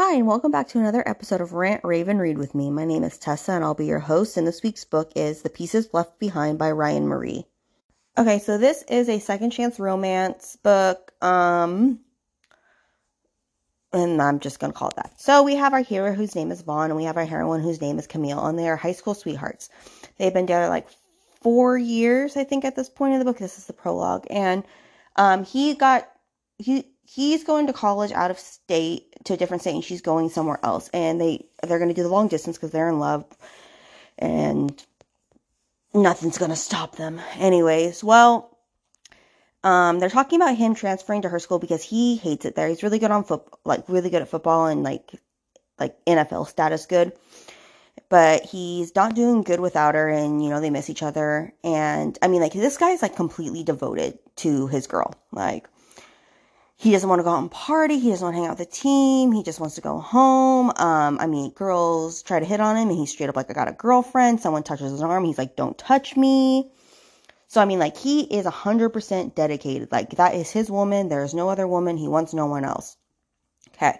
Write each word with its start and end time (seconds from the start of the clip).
Hi, 0.00 0.14
and 0.14 0.28
welcome 0.28 0.52
back 0.52 0.68
to 0.68 0.78
another 0.78 1.02
episode 1.08 1.40
of 1.40 1.54
Rant, 1.54 1.82
Rave 1.82 2.06
and, 2.06 2.20
Read 2.20 2.38
with 2.38 2.54
me. 2.54 2.70
My 2.70 2.84
name 2.84 3.02
is 3.02 3.18
Tessa, 3.18 3.50
and 3.50 3.64
I'll 3.64 3.74
be 3.74 3.86
your 3.86 3.98
host. 3.98 4.36
And 4.36 4.46
this 4.46 4.62
week's 4.62 4.84
book 4.84 5.10
is 5.16 5.42
The 5.42 5.50
Pieces 5.50 5.88
Left 5.92 6.20
Behind 6.20 6.56
by 6.56 6.70
Ryan 6.70 7.08
Marie. 7.08 7.46
Okay, 8.16 8.38
so 8.38 8.58
this 8.58 8.84
is 8.84 9.08
a 9.08 9.18
second 9.18 9.50
chance 9.50 9.80
romance 9.80 10.56
book. 10.62 11.12
Um, 11.20 11.98
and 13.92 14.22
I'm 14.22 14.38
just 14.38 14.60
gonna 14.60 14.72
call 14.72 14.90
it 14.90 14.94
that. 14.94 15.20
So 15.20 15.42
we 15.42 15.56
have 15.56 15.72
our 15.72 15.82
hero 15.82 16.14
whose 16.14 16.36
name 16.36 16.52
is 16.52 16.62
Vaughn, 16.62 16.90
and 16.90 16.96
we 16.96 17.02
have 17.02 17.16
our 17.16 17.26
heroine 17.26 17.60
whose 17.60 17.80
name 17.80 17.98
is 17.98 18.06
Camille, 18.06 18.46
and 18.46 18.56
they 18.56 18.68
are 18.68 18.76
high 18.76 18.92
school 18.92 19.14
sweethearts. 19.14 19.68
They've 20.16 20.32
been 20.32 20.46
together 20.46 20.68
like 20.68 20.86
four 21.42 21.76
years, 21.76 22.36
I 22.36 22.44
think, 22.44 22.64
at 22.64 22.76
this 22.76 22.88
point 22.88 23.14
in 23.14 23.18
the 23.18 23.24
book. 23.24 23.38
This 23.38 23.58
is 23.58 23.66
the 23.66 23.72
prologue, 23.72 24.28
and 24.30 24.62
um, 25.16 25.42
he 25.42 25.74
got 25.74 26.08
he 26.56 26.86
he's 27.14 27.42
going 27.42 27.66
to 27.66 27.72
college 27.72 28.12
out 28.12 28.30
of 28.30 28.38
state 28.38 29.06
to 29.24 29.32
a 29.32 29.36
different 29.36 29.62
state 29.62 29.74
and 29.74 29.84
she's 29.84 30.02
going 30.02 30.28
somewhere 30.28 30.60
else. 30.62 30.90
And 30.92 31.20
they 31.20 31.46
they're 31.66 31.78
going 31.78 31.88
to 31.88 31.94
do 31.94 32.02
the 32.02 32.08
long 32.08 32.28
distance 32.28 32.56
because 32.56 32.70
they're 32.70 32.88
in 32.90 32.98
love. 32.98 33.24
And 34.18 34.82
nothing's 35.94 36.38
going 36.38 36.50
to 36.50 36.56
stop 36.56 36.96
them. 36.96 37.20
Anyways 37.38 38.04
well 38.04 38.56
um 39.64 39.98
they're 39.98 40.10
talking 40.10 40.40
about 40.40 40.56
him 40.56 40.74
transferring 40.74 41.22
to 41.22 41.28
her 41.28 41.38
school 41.38 41.58
because 41.58 41.82
he 41.82 42.16
hates 42.16 42.44
it 42.44 42.54
there. 42.54 42.68
He's 42.68 42.82
really 42.82 42.98
good 42.98 43.10
on 43.10 43.24
football 43.24 43.58
like 43.64 43.88
really 43.88 44.10
good 44.10 44.22
at 44.22 44.28
football 44.28 44.66
and 44.66 44.82
like 44.82 45.10
like 45.78 45.96
nfl 46.04 46.46
status 46.46 46.84
good. 46.86 47.12
But 48.10 48.44
he's 48.44 48.94
not 48.94 49.14
doing 49.14 49.42
good 49.42 49.60
without 49.60 49.94
her 49.94 50.08
and 50.08 50.44
you 50.44 50.50
know 50.50 50.60
they 50.60 50.70
miss 50.70 50.90
each 50.90 51.02
other. 51.02 51.54
And 51.64 52.18
i 52.20 52.28
mean 52.28 52.42
like 52.42 52.52
this 52.52 52.76
guy's 52.76 53.00
like 53.00 53.16
completely 53.16 53.62
devoted 53.64 54.18
to 54.36 54.66
his 54.66 54.86
girl. 54.86 55.14
Like 55.32 55.68
he 56.80 56.92
doesn't 56.92 57.08
want 57.08 57.18
to 57.18 57.24
go 57.24 57.30
out 57.30 57.40
and 57.40 57.50
party. 57.50 57.98
He 57.98 58.10
doesn't 58.10 58.24
want 58.24 58.34
to 58.36 58.38
hang 58.38 58.46
out 58.48 58.56
with 58.56 58.68
the 58.68 58.76
team. 58.76 59.32
He 59.32 59.42
just 59.42 59.58
wants 59.58 59.74
to 59.74 59.80
go 59.80 59.98
home. 59.98 60.70
Um, 60.76 61.18
I 61.18 61.26
mean, 61.26 61.50
girls 61.50 62.22
try 62.22 62.38
to 62.38 62.46
hit 62.46 62.60
on 62.60 62.76
him 62.76 62.88
and 62.88 62.96
he's 62.96 63.10
straight 63.10 63.28
up 63.28 63.34
like, 63.34 63.50
I 63.50 63.52
got 63.52 63.66
a 63.66 63.72
girlfriend. 63.72 64.40
Someone 64.40 64.62
touches 64.62 64.92
his 64.92 65.02
arm. 65.02 65.24
He's 65.24 65.38
like, 65.38 65.56
don't 65.56 65.76
touch 65.76 66.16
me. 66.16 66.70
So, 67.48 67.60
I 67.60 67.64
mean, 67.64 67.80
like, 67.80 67.96
he 67.96 68.20
is 68.20 68.46
100% 68.46 69.34
dedicated. 69.34 69.90
Like, 69.90 70.10
that 70.10 70.36
is 70.36 70.52
his 70.52 70.70
woman. 70.70 71.08
There 71.08 71.24
is 71.24 71.34
no 71.34 71.48
other 71.48 71.66
woman. 71.66 71.96
He 71.96 72.06
wants 72.06 72.32
no 72.32 72.46
one 72.46 72.64
else. 72.64 72.96
Okay. 73.74 73.98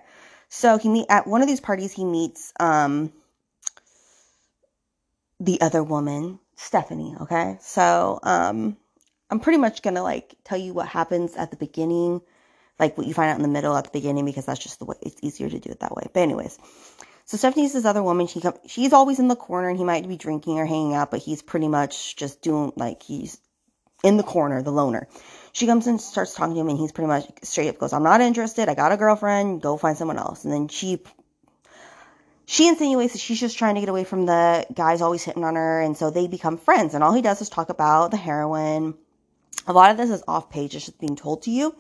So, 0.49 0.79
he 0.79 0.89
meet 0.89 1.07
at 1.09 1.27
one 1.27 1.43
of 1.43 1.49
these 1.49 1.61
parties, 1.61 1.93
he 1.93 2.05
meets, 2.05 2.53
um, 2.61 3.13
the 5.41 5.61
other 5.61 5.83
woman, 5.83 6.39
Stephanie. 6.55 7.17
Okay. 7.23 7.59
So, 7.61 8.21
um, 8.23 8.77
I'm 9.31 9.41
pretty 9.41 9.59
much 9.59 9.83
gonna 9.83 10.03
like 10.03 10.37
tell 10.45 10.59
you 10.59 10.73
what 10.73 10.89
happens 10.89 11.37
at 11.37 11.51
the 11.51 11.57
beginning 11.57 12.23
like 12.79 12.97
what 12.97 13.07
you 13.07 13.15
find 13.15 13.31
out 13.31 13.37
in 13.37 13.43
the 13.43 13.49
middle 13.49 13.77
at 13.77 13.85
the 13.85 13.91
beginning 13.91 14.25
because 14.25 14.47
that's 14.47 14.63
just 14.63 14.79
the 14.79 14.85
way 14.85 14.97
it's 15.03 15.19
easier 15.23 15.49
to 15.49 15.59
do 15.59 15.71
it 15.71 15.81
that 15.81 15.95
way. 15.95 16.05
But 16.13 16.21
anyways, 16.21 16.59
so 17.25 17.37
Stephanie's 17.37 17.73
this 17.73 17.85
other 17.85 18.03
woman. 18.03 18.27
She 18.27 18.41
come, 18.41 18.55
she's 18.67 18.93
always 18.93 19.19
in 19.19 19.29
the 19.29 19.37
corner 19.37 19.69
and 19.69 19.79
he 19.79 19.85
might 19.85 20.07
be 20.07 20.17
drinking 20.17 20.59
or 20.59 20.67
hanging 20.67 20.95
out, 20.95 21.11
but 21.11 21.21
he's 21.21 21.43
pretty 21.43 21.69
much 21.69 22.17
just 22.17 22.43
doing 22.43 22.73
like 22.77 23.03
he's 23.03 23.41
in 24.05 24.17
the 24.17 24.23
corner, 24.23 24.63
the 24.63 24.71
loner. 24.71 25.09
She 25.53 25.67
comes 25.67 25.87
and 25.87 26.01
starts 26.01 26.35
talking 26.35 26.55
to 26.55 26.61
him 26.61 26.69
and 26.69 26.79
he's 26.79 26.93
pretty 26.93 27.09
much 27.09 27.27
straight 27.43 27.69
up 27.69 27.79
goes, 27.79 27.93
I'm 27.93 28.05
not 28.05 28.21
interested. 28.21 28.69
I 28.69 28.75
got 28.75 28.93
a 28.93 28.97
girlfriend. 28.97 29.61
Go 29.61 29.77
find 29.77 29.97
someone 29.97 30.19
else. 30.19 30.45
And 30.45 30.53
then 30.53 30.69
she 30.69 31.03
she 32.51 32.67
insinuates 32.67 33.13
that 33.13 33.19
she's 33.19 33.39
just 33.39 33.59
trying 33.59 33.75
to 33.75 33.83
get 33.83 33.91
away 33.91 34.05
from 34.05 34.25
the 34.25 34.67
guys 34.73 35.03
always 35.03 35.23
hitting 35.23 35.45
on 35.45 35.57
her, 35.57 35.83
and 35.83 35.95
so 35.95 36.09
they 36.09 36.29
become 36.29 36.57
friends. 36.57 36.95
And 36.95 37.05
all 37.05 37.13
he 37.13 37.21
does 37.21 37.43
is 37.43 37.51
talk 37.51 37.69
about 37.69 38.11
the 38.11 38.17
heroin. 38.17 38.95
A 39.67 39.75
lot 39.75 39.91
of 39.91 39.99
this 39.99 40.09
is 40.09 40.23
off 40.27 40.49
page, 40.49 40.75
it's 40.75 40.87
just 40.87 40.99
being 40.99 41.15
told 41.15 41.43
to 41.43 41.51
you. 41.51 41.77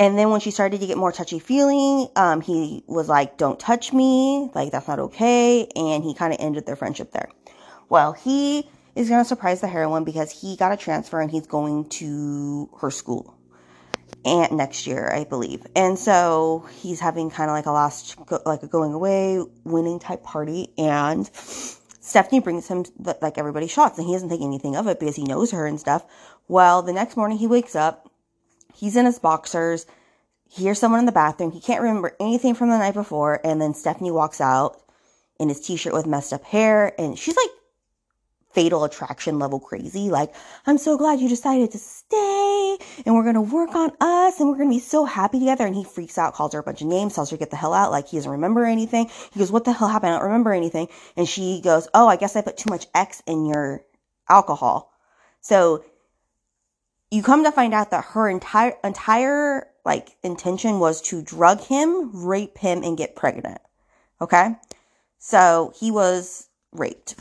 And 0.00 0.18
then 0.18 0.30
when 0.30 0.40
she 0.40 0.50
started 0.50 0.80
to 0.80 0.88
get 0.88 0.98
more 0.98 1.12
touchy 1.12 1.38
feeling, 1.38 2.08
um, 2.16 2.40
he 2.40 2.84
was 2.88 3.08
like, 3.08 3.38
don't 3.38 3.60
touch 3.60 3.92
me. 3.92 4.50
Like, 4.54 4.72
that's 4.72 4.88
not 4.88 4.98
okay. 4.98 5.68
And 5.76 6.02
he 6.02 6.14
kind 6.14 6.32
of 6.32 6.40
ended 6.40 6.66
their 6.66 6.76
friendship 6.76 7.12
there. 7.12 7.28
Well, 7.90 8.14
he 8.14 8.68
is 8.96 9.10
going 9.10 9.22
to 9.22 9.28
surprise 9.28 9.60
the 9.60 9.68
heroine 9.68 10.04
because 10.04 10.32
he 10.32 10.56
got 10.56 10.72
a 10.72 10.78
transfer 10.78 11.20
and 11.20 11.30
he's 11.30 11.46
going 11.46 11.90
to 11.90 12.70
her 12.80 12.90
school 12.90 13.36
and 14.24 14.52
next 14.52 14.86
year, 14.86 15.10
I 15.12 15.24
believe. 15.24 15.66
And 15.76 15.98
so 15.98 16.66
he's 16.80 17.00
having 17.00 17.30
kind 17.30 17.50
of 17.50 17.54
like 17.54 17.66
a 17.66 17.72
last, 17.72 18.16
like 18.46 18.62
a 18.62 18.68
going 18.68 18.92
away, 18.92 19.42
winning 19.64 19.98
type 19.98 20.22
party. 20.22 20.72
And 20.78 21.28
Stephanie 21.34 22.40
brings 22.40 22.68
him 22.68 22.84
like 23.22 23.38
everybody 23.38 23.66
shots 23.66 23.98
and 23.98 24.06
he 24.06 24.12
doesn't 24.14 24.28
think 24.28 24.42
anything 24.42 24.76
of 24.76 24.86
it 24.88 25.00
because 25.00 25.16
he 25.16 25.24
knows 25.24 25.52
her 25.52 25.66
and 25.66 25.80
stuff. 25.80 26.04
Well, 26.48 26.82
the 26.82 26.92
next 26.92 27.16
morning 27.16 27.38
he 27.38 27.46
wakes 27.46 27.76
up 27.76 28.09
He's 28.80 28.96
in 28.96 29.04
his 29.04 29.18
boxers. 29.18 29.84
He 30.48 30.62
hears 30.62 30.78
someone 30.78 31.00
in 31.00 31.06
the 31.06 31.12
bathroom. 31.12 31.52
He 31.52 31.60
can't 31.60 31.82
remember 31.82 32.16
anything 32.18 32.54
from 32.54 32.70
the 32.70 32.78
night 32.78 32.94
before. 32.94 33.38
And 33.44 33.60
then 33.60 33.74
Stephanie 33.74 34.10
walks 34.10 34.40
out 34.40 34.80
in 35.38 35.48
his 35.50 35.60
t 35.60 35.76
shirt 35.76 35.92
with 35.92 36.06
messed 36.06 36.32
up 36.32 36.42
hair. 36.44 36.98
And 36.98 37.18
she's 37.18 37.36
like 37.36 37.50
fatal 38.54 38.84
attraction 38.84 39.38
level 39.38 39.60
crazy. 39.60 40.08
Like, 40.08 40.34
I'm 40.66 40.78
so 40.78 40.96
glad 40.96 41.20
you 41.20 41.28
decided 41.28 41.72
to 41.72 41.78
stay 41.78 42.78
and 43.04 43.14
we're 43.14 43.22
going 43.22 43.34
to 43.34 43.42
work 43.42 43.74
on 43.74 43.92
us 44.00 44.40
and 44.40 44.48
we're 44.48 44.56
going 44.56 44.70
to 44.70 44.76
be 44.76 44.80
so 44.80 45.04
happy 45.04 45.40
together. 45.40 45.66
And 45.66 45.76
he 45.76 45.84
freaks 45.84 46.16
out, 46.16 46.32
calls 46.32 46.54
her 46.54 46.60
a 46.60 46.62
bunch 46.62 46.80
of 46.80 46.88
names, 46.88 47.14
tells 47.14 47.28
her 47.30 47.36
to 47.36 47.38
get 47.38 47.50
the 47.50 47.56
hell 47.56 47.74
out. 47.74 47.90
Like 47.90 48.08
he 48.08 48.16
doesn't 48.16 48.32
remember 48.32 48.64
anything. 48.64 49.10
He 49.32 49.38
goes, 49.38 49.52
what 49.52 49.64
the 49.64 49.74
hell 49.74 49.88
happened? 49.88 50.14
I 50.14 50.16
don't 50.16 50.24
remember 50.24 50.54
anything. 50.54 50.88
And 51.18 51.28
she 51.28 51.60
goes, 51.60 51.86
oh, 51.92 52.08
I 52.08 52.16
guess 52.16 52.34
I 52.34 52.40
put 52.40 52.56
too 52.56 52.70
much 52.70 52.86
X 52.94 53.22
in 53.26 53.44
your 53.44 53.84
alcohol. 54.26 54.90
So 55.42 55.84
you 57.10 57.22
come 57.22 57.44
to 57.44 57.52
find 57.52 57.74
out 57.74 57.90
that 57.90 58.04
her 58.06 58.28
entire 58.28 58.76
entire 58.84 59.66
like 59.84 60.16
intention 60.22 60.78
was 60.78 61.00
to 61.02 61.22
drug 61.22 61.60
him, 61.60 62.26
rape 62.26 62.58
him, 62.58 62.82
and 62.82 62.96
get 62.96 63.16
pregnant. 63.16 63.60
Okay, 64.20 64.54
so 65.18 65.72
he 65.78 65.90
was 65.90 66.48
raped 66.72 67.16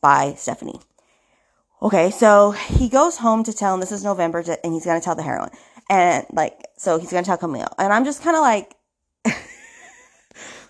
by 0.00 0.34
Stephanie. 0.34 0.80
Okay, 1.82 2.10
so 2.10 2.52
he 2.52 2.88
goes 2.88 3.18
home 3.18 3.44
to 3.44 3.52
tell, 3.52 3.74
and 3.74 3.82
this 3.82 3.92
is 3.92 4.02
November, 4.02 4.42
and 4.64 4.72
he's 4.72 4.86
gonna 4.86 5.00
tell 5.00 5.14
the 5.14 5.22
heroine, 5.22 5.50
and 5.90 6.24
like, 6.32 6.64
so 6.76 6.98
he's 6.98 7.10
gonna 7.10 7.24
tell 7.24 7.36
Camille, 7.36 7.68
and 7.78 7.92
I'm 7.92 8.04
just 8.04 8.22
kind 8.22 8.36
of 8.36 8.42
like, 8.42 8.74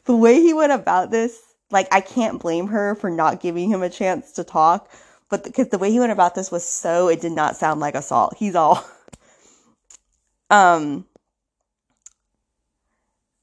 the 0.04 0.16
way 0.16 0.40
he 0.40 0.52
went 0.52 0.72
about 0.72 1.10
this, 1.10 1.38
like, 1.70 1.86
I 1.92 2.00
can't 2.00 2.40
blame 2.40 2.68
her 2.68 2.94
for 2.96 3.10
not 3.10 3.40
giving 3.40 3.70
him 3.70 3.82
a 3.82 3.90
chance 3.90 4.32
to 4.32 4.44
talk 4.44 4.90
but 5.28 5.44
because 5.44 5.68
the, 5.68 5.78
way 5.78 5.90
he 5.90 5.98
went 5.98 6.12
about 6.12 6.34
this 6.34 6.50
was 6.50 6.64
so 6.64 7.08
it 7.08 7.20
did 7.20 7.32
not 7.32 7.56
sound 7.56 7.80
like 7.80 7.94
assault. 7.94 8.36
He's 8.36 8.54
all 8.54 8.84
um 10.50 11.06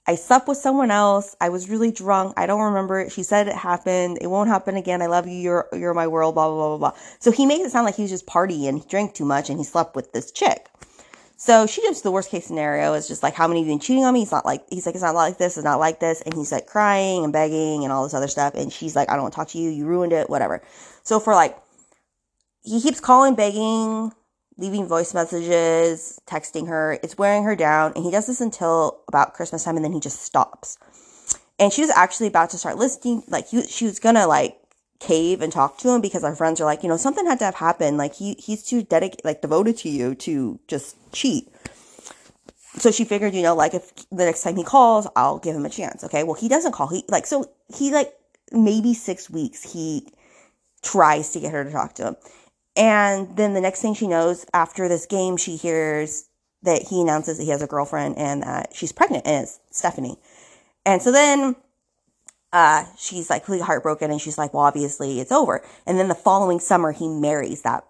I 0.06 0.16
slept 0.16 0.50
with 0.50 0.58
someone 0.58 0.92
else. 0.92 1.36
I 1.40 1.48
was 1.48 1.70
really 1.70 1.92
drunk. 1.92 2.34
I 2.36 2.46
don't 2.46 2.62
remember 2.62 3.00
it. 3.00 3.12
She 3.14 3.24
said 3.24 3.48
it 3.48 3.56
happened. 3.56 4.18
It 4.20 4.28
won't 4.28 4.50
happen 4.50 4.76
again. 4.76 5.02
I 5.02 5.06
love 5.06 5.28
you. 5.28 5.36
You're 5.36 5.68
you're 5.72 5.94
my 5.94 6.08
world. 6.08 6.36
Blah 6.36 6.50
blah 6.50 6.56
blah 6.56 6.78
blah 6.78 6.90
blah. 6.92 7.00
So 7.20 7.32
he 7.32 7.46
makes 7.46 7.66
it 7.66 7.72
sound 7.72 7.86
like 7.86 7.96
he 7.96 8.02
was 8.02 8.12
just 8.12 8.28
partying. 8.28 8.80
He 8.80 8.90
drank 8.90 9.14
too 9.14 9.24
much 9.24 9.50
and 9.50 9.58
he 9.58 9.64
slept 9.64 9.96
with 9.96 10.12
this 10.12 10.32
chick. 10.32 10.68
So 11.38 11.68
she 11.68 11.82
just 11.82 12.04
the 12.04 12.12
worst 12.12 12.30
case 12.30 12.46
scenario 12.46 12.94
is 12.94 13.08
just 13.08 13.24
like 13.24 13.34
how 13.34 13.48
many 13.48 13.62
of 13.62 13.68
you 13.68 13.74
been 13.74 13.80
cheating 13.80 14.04
on 14.04 14.14
me? 14.14 14.22
He's 14.22 14.32
not 14.32 14.46
like 14.46 14.66
he's 14.70 14.86
like 14.86 14.96
it's 14.96 15.04
not 15.04 15.16
like 15.16 15.38
this. 15.38 15.56
It's 15.58 15.64
not 15.64 15.80
like 15.80 16.02
this. 16.02 16.22
And 16.22 16.34
he's 16.34 16.52
like 16.52 16.68
crying 16.68 17.24
and 17.24 17.32
begging 17.32 17.86
and 17.86 17.94
all 17.94 18.04
this 18.04 18.14
other 18.14 18.28
stuff. 18.28 18.56
And 18.56 18.74
she's 18.74 18.98
like 18.98 19.10
I 19.10 19.14
don't 19.14 19.24
want 19.24 19.34
to 19.34 19.38
talk 19.38 19.50
to 19.50 19.58
you. 19.58 19.70
You 19.70 19.86
ruined 19.86 20.12
it. 20.12 20.30
Whatever. 20.30 20.62
So 21.04 21.22
for 21.22 21.34
like 21.34 21.58
he 22.64 22.82
keeps 22.82 23.00
calling, 23.00 23.36
begging, 23.36 24.14
leaving 24.58 24.88
voice 24.88 25.14
messages, 25.14 26.20
texting 26.26 26.68
her. 26.68 27.00
It's 27.04 27.18
wearing 27.18 27.44
her 27.44 27.56
down. 27.56 27.94
And 27.96 28.04
he 28.04 28.12
does 28.12 28.28
this 28.28 28.42
until 28.42 29.02
about 29.08 29.34
Christmas 29.34 29.64
time 29.64 29.76
and 29.76 29.84
then 29.84 29.94
he 29.94 30.00
just 30.00 30.22
stops. 30.22 30.78
And 31.60 31.72
she 31.72 31.82
was 31.82 31.90
actually 31.92 32.28
about 32.28 32.50
to 32.52 32.58
start 32.58 32.78
listening. 32.78 33.24
Like, 33.28 33.48
he, 33.48 33.62
she 33.64 33.86
was 33.86 34.00
gonna, 34.00 34.28
like, 34.28 34.58
cave 35.00 35.42
and 35.42 35.52
talk 35.52 35.78
to 35.80 35.90
him 35.90 36.02
because 36.02 36.24
our 36.24 36.36
friends 36.36 36.62
are 36.62 36.66
like, 36.66 36.84
you 36.84 36.90
know, 36.90 36.98
something 36.98 37.26
had 37.26 37.40
to 37.40 37.46
have 37.46 37.56
happened. 37.56 37.98
Like, 37.98 38.16
he, 38.16 38.36
he's 38.40 38.64
too 38.64 38.84
dedicated, 38.84 39.26
like, 39.26 39.42
devoted 39.42 39.78
to 39.80 39.90
you 39.90 40.16
to 40.16 40.60
just 40.68 40.96
cheat. 41.12 41.50
So 42.78 42.90
she 42.90 43.06
figured, 43.06 43.36
you 43.36 43.44
know, 43.44 43.56
like, 43.56 43.74
if 43.74 43.94
the 44.10 44.26
next 44.26 44.42
time 44.42 44.56
he 44.56 44.64
calls, 44.64 45.08
I'll 45.16 45.38
give 45.38 45.56
him 45.56 45.66
a 45.66 45.70
chance. 45.70 46.04
Okay. 46.04 46.24
Well, 46.24 46.34
he 46.34 46.50
doesn't 46.50 46.72
call. 46.72 46.88
He, 46.88 47.04
like, 47.08 47.28
so 47.28 47.52
he, 47.76 47.92
like, 47.92 48.14
maybe 48.52 48.94
six 48.94 49.30
weeks, 49.30 49.74
he 49.74 50.08
tries 50.82 51.32
to 51.32 51.40
get 51.40 51.52
her 51.52 51.64
to 51.64 51.72
talk 51.72 51.94
to 51.96 52.08
him 52.08 52.16
and 52.76 53.36
then 53.36 53.54
the 53.54 53.62
next 53.62 53.82
thing 53.82 53.94
she 53.94 54.08
knows, 54.08 54.46
after 54.54 54.88
this 54.88 55.06
game, 55.06 55.38
she 55.38 55.56
hears 55.56 56.30
that 56.64 56.84
he 56.84 57.02
announces 57.02 57.38
that 57.38 57.44
he 57.44 57.50
has 57.50 57.62
a 57.62 57.68
girlfriend 57.68 58.18
and 58.18 58.44
that 58.44 58.74
she's 58.74 58.92
pregnant, 58.92 59.28
and 59.28 59.44
it's 59.44 59.60
Stephanie. 59.70 60.18
And 60.86 61.02
so 61.02 61.12
then 61.12 61.56
uh, 62.52 62.86
she's 62.98 63.30
like 63.30 63.44
completely 63.44 63.66
heartbroken, 63.66 64.12
and 64.12 64.20
she's 64.20 64.38
like, 64.38 64.54
well, 64.54 64.64
obviously 64.64 65.20
it's 65.20 65.32
over. 65.32 65.64
And 65.86 66.00
then 66.00 66.08
the 66.08 66.16
following 66.16 66.60
summer, 66.60 66.92
he 66.92 67.08
marries 67.08 67.62
that 67.62 67.86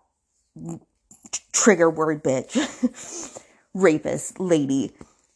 trigger 1.54 1.90
word 1.90 2.24
bitch, 2.24 3.42
rapist 3.74 4.40
lady. 4.40 4.92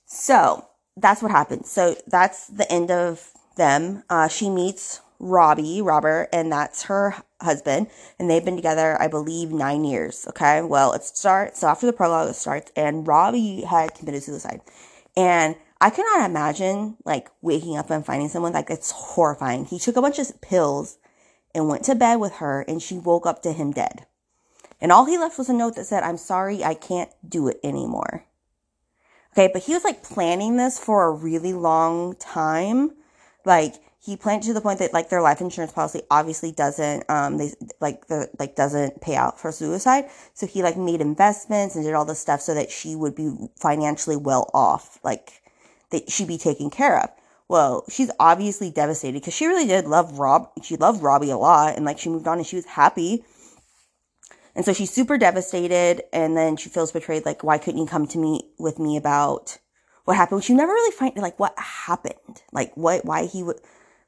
So 0.05 0.67
that's 0.97 1.21
what 1.21 1.31
happens. 1.31 1.69
So 1.69 1.95
that's 2.07 2.47
the 2.47 2.69
end 2.71 2.91
of 2.91 3.31
them. 3.55 4.03
Uh, 4.09 4.27
she 4.27 4.49
meets 4.49 5.01
Robbie, 5.19 5.81
Robert, 5.81 6.29
and 6.33 6.51
that's 6.51 6.83
her 6.83 7.15
husband. 7.41 7.87
And 8.19 8.29
they've 8.29 8.43
been 8.43 8.55
together, 8.55 8.99
I 9.01 9.07
believe, 9.07 9.51
nine 9.51 9.83
years. 9.83 10.25
Okay. 10.29 10.61
Well, 10.61 10.93
it 10.93 11.03
starts, 11.03 11.59
so 11.59 11.67
after 11.67 11.85
the 11.85 11.93
prologue, 11.93 12.29
it 12.29 12.35
starts, 12.35 12.71
and 12.75 13.07
Robbie 13.07 13.61
had 13.61 13.95
committed 13.95 14.23
suicide. 14.23 14.61
And 15.15 15.55
I 15.79 15.89
cannot 15.89 16.29
imagine 16.29 16.97
like 17.05 17.29
waking 17.41 17.77
up 17.77 17.89
and 17.89 18.05
finding 18.05 18.29
someone 18.29 18.53
like 18.53 18.69
it's 18.69 18.91
horrifying. 18.91 19.65
He 19.65 19.79
took 19.79 19.95
a 19.95 20.01
bunch 20.01 20.19
of 20.19 20.41
pills 20.41 20.97
and 21.53 21.67
went 21.67 21.83
to 21.85 21.95
bed 21.95 22.15
with 22.15 22.33
her 22.33 22.61
and 22.67 22.81
she 22.81 22.97
woke 22.97 23.25
up 23.25 23.41
to 23.43 23.51
him 23.51 23.71
dead. 23.71 24.05
And 24.79 24.91
all 24.91 25.05
he 25.05 25.17
left 25.17 25.37
was 25.37 25.49
a 25.49 25.53
note 25.53 25.75
that 25.75 25.85
said, 25.85 26.03
I'm 26.03 26.17
sorry, 26.17 26.63
I 26.63 26.73
can't 26.73 27.09
do 27.27 27.47
it 27.47 27.59
anymore. 27.63 28.25
Okay, 29.33 29.49
but 29.51 29.63
he 29.63 29.73
was 29.73 29.83
like 29.83 30.03
planning 30.03 30.57
this 30.57 30.79
for 30.79 31.05
a 31.05 31.11
really 31.11 31.53
long 31.53 32.15
time. 32.15 32.91
Like 33.45 33.75
he 34.07 34.15
planned 34.15 34.41
to 34.43 34.53
the 34.53 34.61
point 34.61 34.79
that 34.79 34.93
like 34.93 35.09
their 35.09 35.21
life 35.21 35.41
insurance 35.41 35.73
policy 35.73 36.01
obviously 36.09 36.51
doesn't 36.51 37.03
um 37.09 37.37
they 37.37 37.51
like 37.81 38.07
the 38.07 38.29
like 38.39 38.55
doesn't 38.55 39.01
pay 39.01 39.15
out 39.15 39.39
for 39.39 39.51
suicide. 39.51 40.05
So 40.33 40.47
he 40.47 40.63
like 40.63 40.77
made 40.77 41.01
investments 41.01 41.75
and 41.75 41.83
did 41.83 41.93
all 41.93 42.05
this 42.05 42.19
stuff 42.19 42.39
so 42.39 42.53
that 42.53 42.71
she 42.71 42.95
would 42.95 43.15
be 43.15 43.35
financially 43.59 44.15
well 44.15 44.49
off, 44.53 44.97
like 45.03 45.41
that 45.91 46.09
she'd 46.09 46.27
be 46.27 46.37
taken 46.37 46.69
care 46.69 46.99
of. 47.01 47.09
Well, 47.49 47.83
she's 47.89 48.09
obviously 48.19 48.71
devastated 48.71 49.19
because 49.19 49.33
she 49.33 49.45
really 49.45 49.67
did 49.67 49.85
love 49.85 50.17
Rob. 50.17 50.49
She 50.63 50.77
loved 50.77 51.03
Robbie 51.03 51.29
a 51.29 51.37
lot 51.37 51.75
and 51.75 51.85
like 51.85 51.99
she 51.99 52.09
moved 52.09 52.27
on 52.27 52.37
and 52.37 52.47
she 52.47 52.55
was 52.55 52.65
happy 52.65 53.25
and 54.57 54.65
so 54.65 54.73
she's 54.73 54.89
super 54.89 55.19
devastated 55.19 56.01
and 56.11 56.35
then 56.35 56.57
she 56.57 56.69
feels 56.69 56.91
betrayed. 56.91 57.25
Like, 57.25 57.43
why 57.43 57.59
couldn't 57.59 57.79
you 57.79 57.85
come 57.85 58.07
to 58.07 58.17
me 58.17 58.49
with 58.57 58.79
me 58.79 58.97
about 58.97 59.59
what 60.05 60.17
happened? 60.17 60.43
She 60.43 60.55
never 60.55 60.73
really 60.73 60.91
find 60.91 61.15
like 61.17 61.39
what 61.39 61.53
happened. 61.59 62.41
Like 62.51 62.75
what, 62.75 63.05
why 63.05 63.27
he 63.27 63.43
would, 63.43 63.59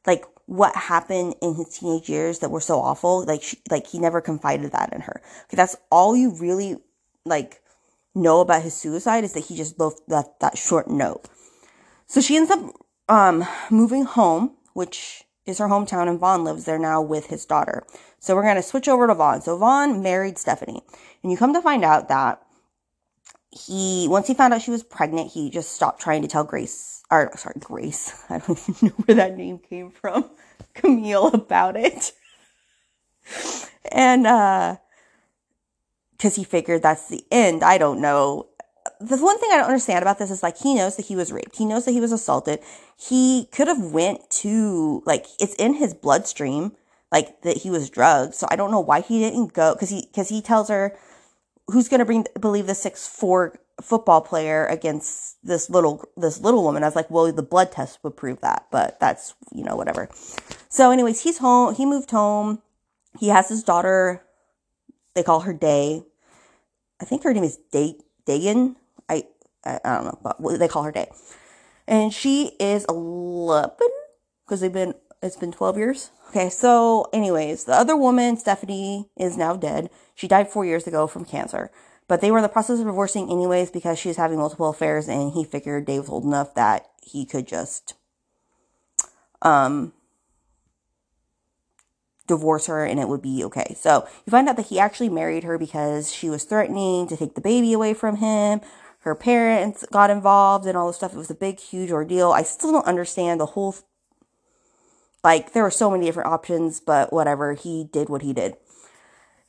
like 0.05 0.25
what 0.45 0.75
happened 0.75 1.35
in 1.41 1.55
his 1.55 1.77
teenage 1.77 2.09
years 2.09 2.39
that 2.39 2.49
were 2.49 2.61
so 2.61 2.79
awful. 2.79 3.23
Like 3.25 3.43
she, 3.43 3.57
like 3.69 3.87
he 3.87 3.99
never 3.99 4.21
confided 4.21 4.71
that 4.71 4.93
in 4.93 5.01
her. 5.01 5.21
Okay, 5.45 5.55
that's 5.55 5.75
all 5.91 6.15
you 6.15 6.35
really 6.35 6.77
like 7.25 7.61
know 8.15 8.41
about 8.41 8.63
his 8.63 8.73
suicide 8.73 9.23
is 9.23 9.33
that 9.33 9.45
he 9.45 9.55
just 9.55 9.79
left 9.79 10.01
that, 10.07 10.39
that 10.39 10.57
short 10.57 10.89
note. 10.89 11.27
So 12.07 12.21
she 12.21 12.35
ends 12.35 12.49
up 12.49 12.73
um, 13.07 13.45
moving 13.69 14.05
home, 14.05 14.55
which 14.73 15.23
is 15.45 15.59
her 15.59 15.67
hometown, 15.67 16.07
and 16.07 16.19
Vaughn 16.19 16.43
lives 16.43 16.65
there 16.65 16.79
now 16.79 17.01
with 17.01 17.27
his 17.27 17.45
daughter. 17.45 17.83
So 18.19 18.35
we're 18.35 18.43
going 18.43 18.55
to 18.55 18.63
switch 18.63 18.87
over 18.87 19.07
to 19.07 19.13
Vaughn. 19.13 19.41
So 19.41 19.57
Vaughn 19.57 20.01
married 20.01 20.37
Stephanie. 20.37 20.81
And 21.21 21.31
you 21.31 21.37
come 21.37 21.53
to 21.53 21.61
find 21.61 21.83
out 21.83 22.07
that 22.09 22.41
he, 23.51 24.07
once 24.09 24.27
he 24.27 24.33
found 24.33 24.53
out 24.53 24.61
she 24.61 24.71
was 24.71 24.83
pregnant, 24.83 25.31
he 25.31 25.49
just 25.49 25.73
stopped 25.73 26.01
trying 26.01 26.21
to 26.21 26.27
tell 26.27 26.43
Grace, 26.43 27.03
or 27.09 27.35
sorry, 27.35 27.55
Grace. 27.59 28.23
I 28.29 28.39
don't 28.39 28.69
even 28.69 28.87
know 28.89 28.95
where 29.05 29.15
that 29.15 29.37
name 29.37 29.59
came 29.59 29.91
from. 29.91 30.29
Camille 30.73 31.27
about 31.27 31.75
it. 31.75 32.11
and, 33.91 34.27
uh, 34.27 34.77
cause 36.19 36.35
he 36.35 36.43
figured 36.43 36.83
that's 36.83 37.07
the 37.09 37.23
end. 37.31 37.63
I 37.63 37.77
don't 37.77 38.01
know. 38.01 38.47
The 38.99 39.17
one 39.17 39.39
thing 39.39 39.49
I 39.51 39.57
don't 39.57 39.67
understand 39.67 40.03
about 40.03 40.19
this 40.19 40.31
is 40.31 40.43
like 40.43 40.57
he 40.57 40.75
knows 40.75 40.95
that 40.97 41.05
he 41.05 41.15
was 41.15 41.31
raped. 41.31 41.55
He 41.57 41.65
knows 41.65 41.85
that 41.85 41.91
he 41.91 42.01
was 42.01 42.11
assaulted. 42.11 42.59
He 42.97 43.47
could 43.51 43.67
have 43.67 43.81
went 43.81 44.29
to 44.31 45.01
like 45.05 45.25
it's 45.39 45.53
in 45.55 45.75
his 45.75 45.93
bloodstream 45.93 46.73
like 47.11 47.41
that 47.41 47.57
he 47.57 47.69
was 47.69 47.89
drugged. 47.89 48.35
So 48.35 48.47
I 48.49 48.55
don't 48.55 48.71
know 48.71 48.79
why 48.79 49.01
he 49.01 49.19
didn't 49.19 49.53
go 49.53 49.73
because 49.73 49.89
he 49.89 50.07
because 50.11 50.29
he 50.29 50.41
tells 50.41 50.69
her 50.69 50.97
who's 51.71 51.87
going 51.87 51.99
to 51.99 52.05
bring 52.05 52.25
believe 52.39 52.67
the 52.67 52.75
six 52.75 53.07
four 53.07 53.59
football 53.81 54.21
player 54.21 54.65
against 54.65 55.37
this 55.43 55.69
little 55.69 56.03
this 56.17 56.39
little 56.39 56.63
woman. 56.63 56.83
I 56.83 56.87
was 56.87 56.95
like, 56.95 57.09
well, 57.09 57.31
the 57.31 57.43
blood 57.43 57.71
test 57.71 57.99
would 58.03 58.17
prove 58.17 58.41
that, 58.41 58.67
but 58.71 58.99
that's 58.99 59.33
you 59.53 59.63
know 59.63 59.75
whatever. 59.75 60.09
So, 60.69 60.91
anyways, 60.91 61.21
he's 61.23 61.39
home. 61.39 61.75
He 61.75 61.85
moved 61.85 62.11
home. 62.11 62.61
He 63.19 63.29
has 63.29 63.49
his 63.49 63.63
daughter. 63.63 64.23
They 65.15 65.23
call 65.23 65.41
her 65.41 65.53
Day. 65.53 66.03
I 67.01 67.05
think 67.05 67.23
her 67.23 67.33
name 67.33 67.43
is 67.43 67.57
Day 67.71 67.95
Dayan. 68.25 68.75
I 69.07 69.25
I, 69.65 69.79
don't 69.83 70.05
know, 70.05 70.19
but 70.23 70.59
they 70.59 70.67
call 70.67 70.83
her 70.83 70.91
Day, 70.91 71.09
and 71.87 72.13
she 72.13 72.51
is 72.59 72.85
eleven 72.89 73.89
because 74.45 74.61
they've 74.61 74.71
been 74.71 74.93
it's 75.21 75.35
been 75.35 75.51
12 75.51 75.77
years. 75.77 76.11
Okay, 76.29 76.49
so, 76.49 77.07
anyways, 77.11 77.65
the 77.65 77.73
other 77.73 77.97
woman, 77.97 78.37
Stephanie, 78.37 79.09
is 79.17 79.37
now 79.37 79.55
dead. 79.55 79.89
She 80.15 80.27
died 80.27 80.49
four 80.49 80.65
years 80.65 80.85
ago 80.85 81.07
from 81.07 81.25
cancer. 81.25 81.71
But 82.07 82.21
they 82.21 82.31
were 82.31 82.37
in 82.37 82.43
the 82.43 82.49
process 82.49 82.79
of 82.79 82.85
divorcing, 82.85 83.29
anyways, 83.29 83.71
because 83.71 83.99
she 83.99 84.07
was 84.07 84.17
having 84.17 84.37
multiple 84.37 84.69
affairs, 84.69 85.07
and 85.07 85.33
he 85.33 85.43
figured 85.43 85.85
Day 85.85 85.99
was 85.99 86.09
old 86.09 86.23
enough 86.23 86.53
that 86.55 86.87
he 87.03 87.25
could 87.25 87.47
just 87.47 87.95
um, 89.41 89.93
divorce 92.29 92.67
her 92.67 92.85
and 92.85 92.99
it 92.99 93.09
would 93.09 93.21
be 93.21 93.43
okay. 93.43 93.75
So 93.77 94.07
you 94.25 94.31
find 94.31 94.47
out 94.47 94.55
that 94.55 94.67
he 94.67 94.79
actually 94.79 95.09
married 95.09 95.43
her 95.43 95.57
because 95.57 96.13
she 96.13 96.29
was 96.29 96.45
threatening 96.45 97.07
to 97.07 97.17
take 97.17 97.35
the 97.35 97.41
baby 97.41 97.73
away 97.73 97.93
from 97.93 98.17
him. 98.17 98.61
Her 98.99 99.15
parents 99.15 99.85
got 99.91 100.09
involved 100.09 100.65
and 100.65 100.77
all 100.77 100.87
this 100.87 100.97
stuff. 100.97 101.13
It 101.13 101.17
was 101.17 101.31
a 101.31 101.35
big, 101.35 101.59
huge 101.59 101.91
ordeal. 101.91 102.31
I 102.31 102.43
still 102.43 102.71
don't 102.71 102.85
understand 102.85 103.39
the 103.39 103.47
whole 103.47 103.75
like, 105.23 105.53
there 105.53 105.63
were 105.63 105.71
so 105.71 105.91
many 105.91 106.05
different 106.05 106.29
options, 106.29 106.79
but 106.79 107.11
whatever. 107.11 107.53
He 107.53 107.89
did 107.91 108.09
what 108.09 108.21
he 108.21 108.33
did. 108.33 108.55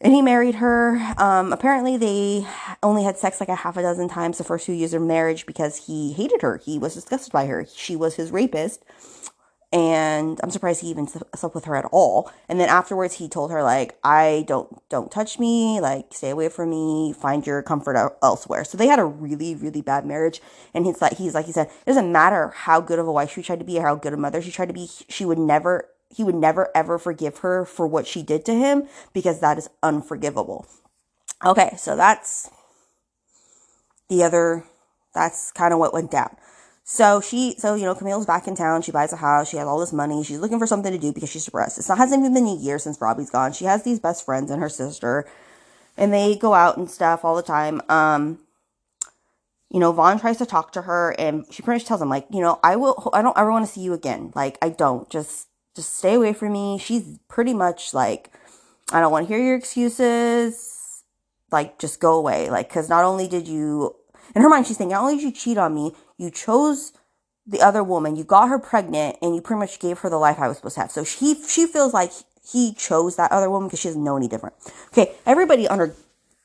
And 0.01 0.15
he 0.15 0.23
married 0.23 0.57
her. 0.57 0.97
Um, 1.19 1.53
apparently, 1.53 1.97
they 1.99 2.47
only 2.83 3.05
had 3.05 3.19
sex 3.19 3.39
like 3.39 3.51
a 3.51 3.55
half 3.55 3.77
a 3.77 3.83
dozen 3.83 4.09
times 4.09 4.39
the 4.39 4.45
first 4.45 4.65
few 4.65 4.75
years 4.75 4.95
of 4.95 5.03
marriage 5.03 5.45
because 5.45 5.87
he 5.87 6.13
hated 6.13 6.41
her. 6.41 6.57
He 6.57 6.79
was 6.79 6.95
disgusted 6.95 7.33
by 7.33 7.47
her. 7.47 7.67
She 7.75 7.97
was 7.97 8.15
his 8.15 8.31
rapist 8.31 8.83
and 9.73 10.41
I'm 10.43 10.51
surprised 10.51 10.81
he 10.81 10.89
even 10.89 11.07
slept 11.07 11.55
with 11.55 11.65
her 11.67 11.77
at 11.77 11.85
all. 11.93 12.31
And 12.49 12.59
then 12.59 12.69
afterwards, 12.69 13.15
he 13.15 13.29
told 13.29 13.53
her 13.53 13.63
like, 13.63 13.97
"I 14.03 14.45
don't 14.49 14.83
don't 14.89 15.11
touch 15.13 15.39
me, 15.39 15.81
like 15.81 16.13
stay 16.13 16.31
away 16.31 16.49
from 16.49 16.71
me, 16.71 17.13
find 17.13 17.47
your 17.47 17.63
comfort 17.63 18.17
elsewhere." 18.23 18.65
So 18.65 18.77
they 18.77 18.89
had 18.89 18.99
a 18.99 19.05
really 19.05 19.55
really 19.55 19.83
bad 19.83 20.05
marriage. 20.05 20.41
And 20.75 20.87
he's 20.87 21.01
like, 21.01 21.17
he's 21.19 21.35
like 21.35 21.47
he 21.47 21.53
said, 21.53 21.69
it 21.69 21.87
doesn't 21.87 22.11
matter 22.11 22.49
how 22.49 22.81
good 22.81 22.99
of 22.99 23.07
a 23.07 23.13
wife 23.13 23.33
she 23.33 23.43
tried 23.43 23.61
to 23.61 23.65
be, 23.65 23.79
or 23.79 23.83
how 23.83 23.95
good 23.95 24.13
a 24.13 24.17
mother 24.17 24.43
she 24.43 24.51
tried 24.51 24.69
to 24.69 24.75
be, 24.75 24.89
she 25.09 25.25
would 25.25 25.39
never, 25.39 25.89
he 26.09 26.25
would 26.25 26.35
never 26.35 26.69
ever 26.75 26.99
forgive 26.99 27.39
her 27.39 27.65
for 27.65 27.87
what 27.87 28.07
she 28.07 28.23
did 28.23 28.45
to 28.47 28.55
him 28.55 28.89
because 29.13 29.41
that 29.41 29.59
is 29.59 29.69
unforgivable. 29.83 30.67
Okay, 31.45 31.75
so 31.79 31.97
that's 31.97 32.51
the 34.09 34.23
other. 34.25 34.65
That's 35.15 35.51
kind 35.53 35.73
of 35.73 35.79
what 35.81 35.93
went 35.93 36.11
down. 36.11 36.37
So 36.93 37.21
she, 37.21 37.55
so, 37.57 37.77
you 37.77 37.85
know, 37.85 37.95
Camille's 37.95 38.27
back 38.27 38.49
in 38.49 38.57
town. 38.57 38.83
She 38.83 38.91
buys 38.91 39.13
a 39.13 39.17
house. 39.17 39.49
She 39.49 39.57
has 39.59 39.67
all 39.69 39.79
this 39.79 39.93
money. 39.93 40.25
She's 40.25 40.41
looking 40.41 40.59
for 40.59 40.67
something 40.67 40.91
to 40.91 40.99
do 40.99 41.13
because 41.13 41.31
she's 41.31 41.45
depressed. 41.45 41.79
It's 41.79 41.89
not, 41.89 41.99
hasn't 41.99 42.19
even 42.19 42.35
been 42.35 42.49
a 42.49 42.57
year 42.57 42.81
since 42.81 43.01
Robbie's 43.01 43.31
gone. 43.31 43.53
She 43.53 43.65
has 43.65 43.85
these 43.85 44.01
best 44.01 44.25
friends 44.25 44.51
and 44.51 44.61
her 44.61 44.69
sister 44.69 45.25
and 45.97 46.13
they 46.13 46.35
go 46.35 46.53
out 46.53 46.79
and 46.79 46.91
stuff 46.91 47.25
all 47.25 47.37
the 47.37 47.45
time. 47.45 47.81
Um, 47.89 48.41
you 49.71 49.79
know, 49.79 49.93
Vaughn 49.93 50.19
tries 50.19 50.39
to 50.39 50.47
talk 50.47 50.73
to 50.73 50.83
her 50.83 51.15
and 51.17 51.47
she 51.49 51.63
pretty 51.63 51.77
much 51.79 51.87
tells 51.87 52.03
him 52.03 52.09
like, 52.09 52.27
you 52.29 52.41
know, 52.41 52.59
I 52.65 52.75
will, 52.75 53.09
I 53.13 53.23
don't 53.23 53.39
ever 53.39 53.53
want 53.53 53.65
to 53.65 53.73
see 53.73 53.83
you 53.83 53.93
again. 53.93 54.33
Like, 54.35 54.59
I 54.61 54.71
don't 54.71 55.09
just, 55.09 55.47
just 55.77 55.95
stay 55.95 56.15
away 56.15 56.33
from 56.33 56.53
me. 56.55 56.77
She's 56.77 57.21
pretty 57.29 57.55
much 57.55 57.95
like, 57.95 58.33
I 58.91 59.01
don't 59.01 59.13
want 59.13 59.29
to 59.29 59.33
hear 59.33 59.41
your 59.41 59.55
excuses. 59.55 61.05
Like, 61.53 61.79
just 61.79 62.01
go 62.01 62.17
away. 62.17 62.51
Like, 62.51 62.69
cause 62.69 62.89
not 62.89 63.05
only 63.05 63.29
did 63.29 63.47
you, 63.47 63.95
in 64.35 64.43
her 64.43 64.49
mind, 64.49 64.67
she's 64.67 64.77
thinking, 64.77 64.95
not 64.95 65.03
only 65.03 65.17
did 65.17 65.23
you 65.23 65.33
cheat 65.33 65.57
on 65.57 65.73
me, 65.73 65.93
you 66.21 66.31
chose 66.31 66.93
the 67.47 67.61
other 67.61 67.83
woman, 67.83 68.15
you 68.15 68.25
got 68.25 68.49
her 68.49 68.59
pregnant, 68.59 69.17
and 69.23 69.35
you 69.35 69.41
pretty 69.41 69.59
much 69.59 69.81
gave 69.81 70.01
her 70.01 70.11
the 70.11 70.19
life 70.19 70.39
I 70.39 70.47
was 70.47 70.59
supposed 70.59 70.75
to 70.75 70.83
have. 70.83 70.91
So 70.91 71.03
she 71.03 71.35
she 71.49 71.67
feels 71.67 71.95
like 71.95 72.13
he 72.47 72.75
chose 72.75 73.17
that 73.17 73.33
other 73.33 73.51
woman 73.51 73.69
because 73.69 73.81
she 73.81 73.89
doesn't 73.89 74.05
know 74.05 74.17
any 74.17 74.29
different. 74.29 74.55
Okay, 74.89 75.15
everybody 75.25 75.67
under 75.67 75.95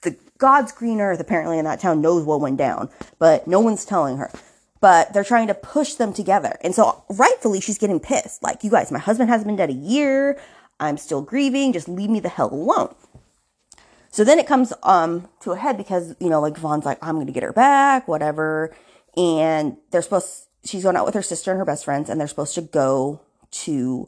the 0.01 0.15
God's 0.38 0.72
green 0.72 1.01
earth 1.01 1.20
apparently 1.20 1.60
in 1.60 1.65
that 1.65 1.79
town 1.79 2.01
knows 2.01 2.24
what 2.24 2.39
went 2.41 2.58
down, 2.58 2.89
but 3.20 3.48
no 3.48 3.60
one's 3.60 3.86
telling 3.86 4.17
her. 4.17 4.32
But 4.79 5.13
they're 5.13 5.24
trying 5.24 5.48
to 5.48 5.53
push 5.53 5.96
them 5.96 6.13
together. 6.13 6.58
And 6.62 6.75
so 6.75 7.03
rightfully 7.10 7.60
she's 7.60 7.77
getting 7.77 8.00
pissed. 8.00 8.44
Like, 8.44 8.63
you 8.63 8.70
guys, 8.70 8.91
my 8.91 9.00
husband 9.00 9.29
hasn't 9.29 9.48
been 9.48 9.55
dead 9.55 9.70
a 9.70 9.74
year. 9.74 10.39
I'm 10.79 10.98
still 10.98 11.22
grieving. 11.22 11.74
Just 11.74 11.88
leave 11.88 12.10
me 12.10 12.20
the 12.20 12.29
hell 12.29 12.53
alone. 12.53 12.94
So 14.12 14.24
then 14.24 14.38
it 14.38 14.48
comes 14.48 14.74
um 14.84 15.27
to 15.41 15.51
a 15.51 15.58
head 15.58 15.77
because, 15.77 16.15
you 16.20 16.29
know, 16.29 16.39
like 16.39 16.58
Vaughn's 16.58 16.86
like, 16.86 17.00
I'm 17.01 17.17
gonna 17.17 17.32
get 17.32 17.44
her 17.44 17.53
back, 17.53 18.08
whatever 18.08 18.75
and 19.17 19.77
they're 19.91 20.01
supposed 20.01 20.48
she's 20.63 20.84
going 20.84 20.95
out 20.95 21.05
with 21.05 21.13
her 21.13 21.22
sister 21.22 21.51
and 21.51 21.60
her 21.60 21.65
best 21.65 21.86
friends 21.86 22.10
and 22.10 22.19
they're 22.19 22.27
supposed 22.27 22.55
to 22.55 22.62
go 22.62 23.22
to 23.51 24.07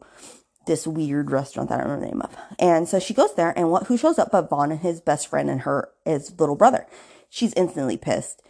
this 0.66 0.86
weird 0.86 1.32
restaurant 1.32 1.70
that 1.70 1.76
I 1.76 1.84
don't 1.84 1.92
remember 1.92 2.06
the 2.06 2.12
name 2.12 2.22
of. 2.22 2.36
And 2.60 2.88
so 2.88 3.00
she 3.00 3.14
goes 3.14 3.34
there 3.36 3.54
and 3.58 3.72
what 3.72 3.88
who 3.88 3.98
shows 3.98 4.20
up 4.20 4.32
but 4.32 4.50
Vaughn 4.50 4.72
and 4.72 4.82
his 4.82 5.02
best 5.02 5.28
friend 5.28 5.50
and 5.50 5.62
her 5.62 5.90
his 6.06 6.38
little 6.40 6.56
brother. 6.56 6.86
She's 7.30 7.54
instantly 7.54 7.98
pissed. 7.98 8.42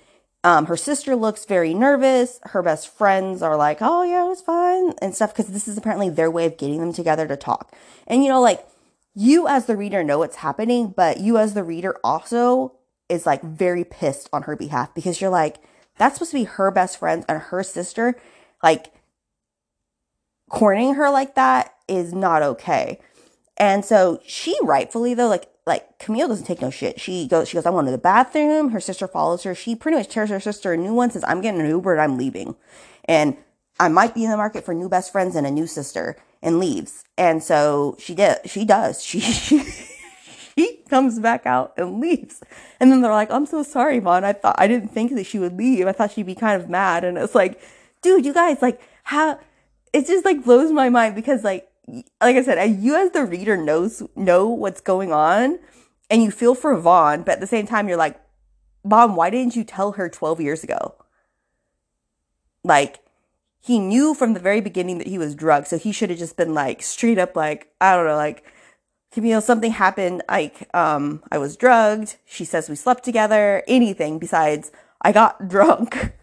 Um, 0.43 0.67
her 0.67 0.77
sister 0.77 1.15
looks 1.15 1.45
very 1.45 1.73
nervous. 1.73 2.39
Her 2.43 2.61
best 2.61 2.95
friends 2.95 3.41
are 3.41 3.57
like, 3.57 3.79
"Oh 3.81 4.03
yeah, 4.03 4.23
it 4.23 4.29
was 4.29 4.41
fine" 4.41 4.93
and 5.01 5.13
stuff 5.13 5.33
because 5.33 5.51
this 5.51 5.67
is 5.67 5.77
apparently 5.77 6.09
their 6.09 6.31
way 6.31 6.45
of 6.45 6.57
getting 6.57 6.79
them 6.79 6.93
together 6.93 7.27
to 7.27 7.35
talk. 7.35 7.75
And 8.05 8.23
you 8.23 8.29
know, 8.29 8.39
like 8.39 8.65
you 9.15 9.47
as 9.47 9.65
the 9.65 9.75
reader 9.75 10.03
know 10.03 10.19
what's 10.19 10.37
happening, 10.37 10.93
but 10.95 11.19
you 11.19 11.37
as 11.37 11.53
the 11.53 11.63
reader 11.63 11.95
also 12.03 12.73
is 13.09 13.25
like 13.25 13.41
very 13.41 13.83
pissed 13.83 14.29
on 14.31 14.43
her 14.43 14.55
behalf 14.55 14.93
because 14.93 15.19
you're 15.19 15.31
like, 15.31 15.57
that's 15.97 16.15
supposed 16.15 16.31
to 16.31 16.37
be 16.37 16.43
her 16.45 16.71
best 16.71 16.99
friend 16.99 17.25
and 17.27 17.39
her 17.39 17.63
sister. 17.63 18.15
Like, 18.63 18.93
corning 20.49 20.95
her 20.95 21.09
like 21.09 21.35
that 21.35 21.75
is 21.87 22.13
not 22.13 22.41
okay. 22.41 22.99
And 23.57 23.83
so 23.85 24.21
she 24.25 24.55
rightfully 24.63 25.13
though, 25.13 25.27
like 25.27 25.49
like 25.65 25.99
Camille 25.99 26.29
doesn't 26.29 26.45
take 26.45 26.61
no 26.61 26.69
shit. 26.69 26.99
She 26.99 27.27
goes, 27.27 27.49
she 27.49 27.55
goes, 27.57 27.65
I 27.65 27.71
want 27.71 27.87
to 27.87 27.91
the 27.91 27.97
bathroom. 27.97 28.69
Her 28.69 28.79
sister 28.79 29.07
follows 29.07 29.43
her. 29.43 29.53
She 29.53 29.75
pretty 29.75 29.97
much 29.97 30.07
tears 30.07 30.29
her 30.29 30.39
sister 30.39 30.73
a 30.73 30.77
new 30.77 30.93
one, 30.93 31.11
says, 31.11 31.25
I'm 31.27 31.41
getting 31.41 31.59
an 31.59 31.67
Uber 31.69 31.93
and 31.93 32.01
I'm 32.01 32.17
leaving. 32.17 32.55
and 33.05 33.35
I 33.79 33.89
might 33.89 34.15
be 34.15 34.23
in 34.23 34.31
the 34.31 34.37
market 34.37 34.65
for 34.65 34.73
new 34.73 34.89
best 34.89 35.11
friends 35.11 35.35
and 35.35 35.45
a 35.45 35.51
new 35.51 35.67
sister 35.67 36.17
and 36.41 36.59
leaves. 36.59 37.03
And 37.17 37.43
so 37.43 37.95
she 37.99 38.15
did, 38.15 38.37
she 38.45 38.65
does. 38.65 39.03
She, 39.07 39.19
she 39.19 39.63
comes 40.87 41.19
back 41.19 41.45
out 41.45 41.73
and 41.77 41.99
leaves. 41.99 42.41
And 42.79 42.91
then 42.91 43.01
they're 43.01 43.11
like, 43.11 43.31
I'm 43.31 43.45
so 43.45 43.63
sorry, 43.63 43.99
Vaughn. 43.99 44.23
I 44.23 44.33
thought, 44.33 44.55
I 44.57 44.67
didn't 44.67 44.89
think 44.89 45.13
that 45.15 45.25
she 45.25 45.39
would 45.39 45.57
leave. 45.57 45.87
I 45.87 45.91
thought 45.91 46.11
she'd 46.11 46.25
be 46.25 46.35
kind 46.35 46.61
of 46.61 46.69
mad. 46.69 47.03
And 47.03 47.17
it's 47.17 47.35
like, 47.35 47.61
dude, 48.01 48.25
you 48.25 48.33
guys, 48.33 48.61
like, 48.61 48.81
how, 49.03 49.39
it 49.93 50.07
just 50.07 50.25
like 50.25 50.43
blows 50.43 50.71
my 50.71 50.89
mind 50.89 51.15
because 51.15 51.43
like, 51.43 51.69
like 52.21 52.35
I 52.35 52.43
said, 52.43 52.79
you 52.81 52.95
as 52.95 53.11
the 53.11 53.23
reader 53.23 53.55
knows, 53.55 54.03
know 54.15 54.47
what's 54.47 54.81
going 54.81 55.13
on 55.13 55.59
and 56.09 56.23
you 56.23 56.31
feel 56.31 56.55
for 56.55 56.75
Vaughn, 56.77 57.23
but 57.23 57.33
at 57.33 57.39
the 57.39 57.47
same 57.47 57.67
time, 57.67 57.87
you're 57.87 57.97
like, 57.97 58.19
Vaughn, 58.83 59.15
why 59.15 59.29
didn't 59.29 59.55
you 59.55 59.63
tell 59.63 59.93
her 59.93 60.09
12 60.09 60.41
years 60.41 60.63
ago? 60.63 60.95
Like, 62.63 62.99
he 63.59 63.79
knew 63.79 64.13
from 64.13 64.33
the 64.33 64.39
very 64.39 64.61
beginning 64.61 64.97
that 64.97 65.07
he 65.07 65.17
was 65.17 65.35
drugged, 65.35 65.67
so 65.67 65.77
he 65.77 65.91
should 65.91 66.09
have 66.09 66.19
just 66.19 66.37
been 66.37 66.53
like 66.53 66.81
straight 66.81 67.17
up 67.17 67.35
like, 67.35 67.73
I 67.81 67.95
don't 67.95 68.05
know, 68.05 68.15
like, 68.15 68.45
Camille, 69.17 69.41
something 69.41 69.71
happened, 69.71 70.21
like, 70.29 70.69
um, 70.75 71.23
I 71.31 71.39
was 71.39 71.57
drugged, 71.57 72.17
she 72.23 72.45
says 72.45 72.69
we 72.69 72.75
slept 72.75 73.03
together, 73.03 73.63
anything 73.67 74.19
besides 74.19 74.71
I 75.01 75.11
got 75.11 75.47
drunk. 75.49 76.13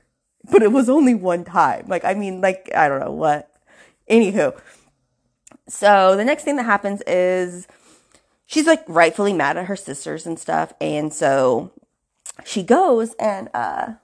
But 0.49 0.63
it 0.63 0.71
was 0.71 0.89
only 0.89 1.13
one 1.13 1.43
time. 1.45 1.87
Like, 1.89 2.05
I 2.05 2.15
mean, 2.15 2.41
like, 2.41 2.71
I 2.73 2.87
don't 2.89 3.01
know 3.01 3.11
what. 3.11 3.51
Anywho. 4.09 4.57
So 5.69 6.15
the 6.17 6.25
next 6.25 6.45
thing 6.45 6.55
that 6.55 6.67
happens 6.67 7.03
is 7.05 7.67
she's 8.47 8.69
like 8.69 8.85
rightfully 8.87 9.33
mad 9.33 9.57
at 9.57 9.67
her 9.67 9.75
sisters 9.75 10.25
and 10.25 10.39
stuff. 10.39 10.73
And 10.81 11.13
so 11.13 11.73
she 12.45 12.63
goes 12.63 13.15
and 13.15 13.49
uh 13.55 13.95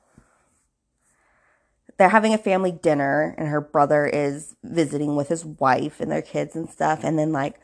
they're 1.96 2.08
having 2.08 2.34
a 2.34 2.38
family 2.38 2.72
dinner 2.72 3.36
and 3.38 3.46
her 3.48 3.60
brother 3.60 4.06
is 4.06 4.56
visiting 4.64 5.14
with 5.14 5.28
his 5.28 5.44
wife 5.44 6.00
and 6.00 6.10
their 6.10 6.22
kids 6.22 6.56
and 6.56 6.68
stuff 6.68 7.04
and 7.04 7.18
then 7.18 7.30
like 7.30 7.60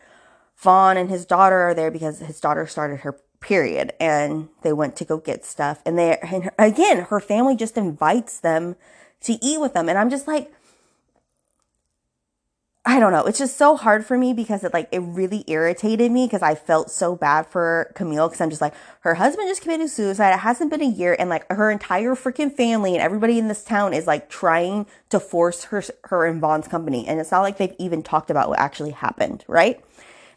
Vaughn 0.56 0.96
and 0.96 1.10
his 1.10 1.24
daughter 1.24 1.60
are 1.60 1.74
there 1.74 1.90
because 1.90 2.20
his 2.20 2.40
daughter 2.40 2.66
started 2.66 3.00
her 3.00 3.18
period 3.40 3.92
and 4.00 4.48
they 4.62 4.72
went 4.72 4.96
to 4.96 5.04
go 5.04 5.18
get 5.18 5.44
stuff 5.44 5.82
and 5.84 5.98
they 5.98 6.16
and 6.18 6.50
again 6.58 7.02
her 7.04 7.20
family 7.20 7.54
just 7.54 7.76
invites 7.76 8.40
them 8.40 8.74
to 9.20 9.34
eat 9.44 9.60
with 9.60 9.74
them 9.74 9.88
and 9.88 9.98
I'm 9.98 10.10
just 10.10 10.26
like 10.26 10.50
I 12.88 13.00
don't 13.00 13.10
know. 13.10 13.24
It's 13.24 13.40
just 13.40 13.56
so 13.56 13.76
hard 13.76 14.06
for 14.06 14.16
me 14.16 14.32
because 14.32 14.62
it 14.62 14.72
like 14.72 14.88
it 14.92 15.00
really 15.00 15.42
irritated 15.48 16.12
me 16.12 16.26
because 16.26 16.40
I 16.40 16.54
felt 16.54 16.88
so 16.88 17.16
bad 17.16 17.44
for 17.48 17.90
Camille 17.96 18.28
because 18.28 18.40
I'm 18.40 18.48
just 18.48 18.62
like 18.62 18.74
her 19.00 19.14
husband 19.14 19.48
just 19.48 19.60
committed 19.60 19.90
suicide. 19.90 20.32
It 20.32 20.38
hasn't 20.38 20.70
been 20.70 20.82
a 20.82 20.88
year 20.88 21.16
and 21.18 21.28
like 21.28 21.50
her 21.50 21.68
entire 21.68 22.14
freaking 22.14 22.52
family 22.52 22.94
and 22.94 23.02
everybody 23.02 23.40
in 23.40 23.48
this 23.48 23.64
town 23.64 23.92
is 23.92 24.06
like 24.06 24.30
trying 24.30 24.86
to 25.10 25.18
force 25.18 25.64
her 25.64 25.82
her 26.04 26.26
and 26.26 26.40
Vaughn's 26.40 26.68
company 26.68 27.08
and 27.08 27.18
it's 27.18 27.32
not 27.32 27.40
like 27.40 27.58
they've 27.58 27.74
even 27.80 28.04
talked 28.04 28.30
about 28.30 28.48
what 28.48 28.60
actually 28.60 28.92
happened, 28.92 29.44
right? 29.48 29.82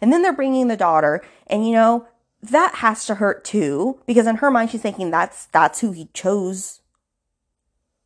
And 0.02 0.14
then 0.14 0.22
they're 0.22 0.34
bringing 0.34 0.68
the 0.68 0.78
daughter 0.78 1.22
and 1.48 1.68
you 1.68 1.74
know 1.74 2.08
that 2.42 2.76
has 2.76 3.06
to 3.06 3.16
hurt 3.16 3.44
too 3.44 4.00
because 4.06 4.26
in 4.26 4.38
her 4.38 4.50
mind 4.50 4.72
she's 4.72 4.82
thinking 4.82 5.12
that's 5.12 5.48
that's 5.48 5.82
who 5.82 5.92
he 5.92 6.10
chose. 6.14 6.82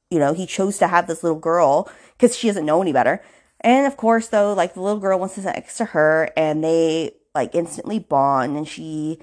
You 0.09 0.19
know, 0.19 0.33
he 0.33 0.45
chose 0.45 0.77
to 0.77 0.88
have 0.88 1.07
this 1.07 1.23
little 1.23 1.39
girl 1.39 1.89
because 2.17 2.38
she 2.38 2.47
doesn't 2.47 2.65
know 2.65 2.81
any 2.81 2.93
better 2.93 3.21
and 3.63 3.88
of 3.88 3.95
course, 3.95 4.27
though, 4.27 4.53
like 4.53 4.73
the 4.73 4.81
little 4.81 5.00
girl 5.00 5.17
wants 5.17 5.35
to 5.35 5.41
sit 5.41 5.55
next 5.55 5.77
to 5.77 5.85
her 5.85 6.29
and 6.35 6.63
they 6.63 7.12
like 7.33 7.55
instantly 7.55 7.97
bond 7.97 8.57
and 8.57 8.67
she 8.67 9.19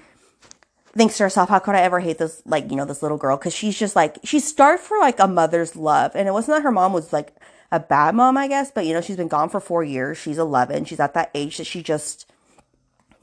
thinks 0.93 1.17
to 1.17 1.23
herself, 1.23 1.49
how 1.49 1.59
could 1.59 1.75
I 1.75 1.81
ever 1.81 1.99
hate 1.99 2.17
this, 2.17 2.41
like, 2.45 2.69
you 2.69 2.75
know, 2.75 2.83
this 2.83 3.03
little 3.03 3.17
girl? 3.17 3.37
Cause 3.37 3.53
she's 3.53 3.77
just 3.77 3.95
like, 3.95 4.17
she's 4.23 4.45
starved 4.45 4.83
for 4.83 4.97
like 4.97 5.19
a 5.19 5.27
mother's 5.27 5.75
love. 5.75 6.11
And 6.15 6.27
it 6.27 6.31
wasn't 6.31 6.57
that 6.57 6.63
her 6.63 6.71
mom 6.71 6.91
was 6.91 7.13
like 7.13 7.35
a 7.71 7.79
bad 7.79 8.15
mom, 8.15 8.35
I 8.35 8.47
guess, 8.47 8.71
but 8.71 8.85
you 8.85 8.93
know, 8.93 9.01
she's 9.01 9.15
been 9.15 9.27
gone 9.27 9.49
for 9.49 9.59
four 9.59 9.83
years. 9.83 10.17
She's 10.17 10.39
11. 10.39 10.85
She's 10.85 10.99
at 10.99 11.13
that 11.13 11.29
age 11.35 11.57
that 11.57 11.67
she 11.67 11.83
just 11.83 12.25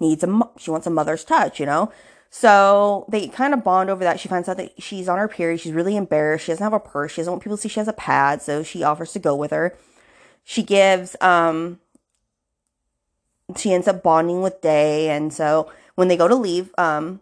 needs 0.01 0.25
a, 0.25 0.41
she 0.59 0.71
wants 0.71 0.87
a 0.87 0.91
mother's 0.91 1.25
touch, 1.25 1.61
you 1.61 1.67
know? 1.67 1.93
So 2.31 3.07
they 3.09 3.29
kind 3.29 3.55
of 3.55 3.65
bond 3.65 3.89
over 3.89 4.05
that. 4.05 4.21
She 4.21 4.29
finds 4.29 4.49
out 4.49 4.59
that 4.59 4.83
she's 4.83 5.09
on 5.09 5.19
her 5.19 5.29
period. 5.29 5.61
She's 5.61 5.73
really 5.73 5.97
embarrassed. 5.97 6.45
She 6.45 6.53
doesn't 6.53 6.63
have 6.63 6.73
a 6.73 6.81
purse. 6.81 7.13
She 7.13 7.21
doesn't 7.23 7.33
want 7.33 7.43
people 7.43 7.57
to 7.57 7.63
see 7.63 7.69
she 7.69 7.81
has 7.81 7.89
a 7.89 7.93
pad. 7.93 8.43
So 8.43 8.63
she 8.63 8.83
offers 8.83 9.13
to 9.13 9.19
go 9.19 9.35
with 9.35 9.51
her 9.51 9.77
she 10.49 10.63
gives 10.63 11.15
um 11.21 11.79
she 13.55 13.75
ends 13.75 13.87
up 13.87 14.03
bonding 14.03 14.41
with 14.41 14.63
Day 14.63 15.11
and 15.11 15.31
so 15.31 15.71
when 15.95 16.09
they 16.09 16.17
go 16.17 16.27
to 16.27 16.35
leave 16.35 16.71
um 16.79 17.21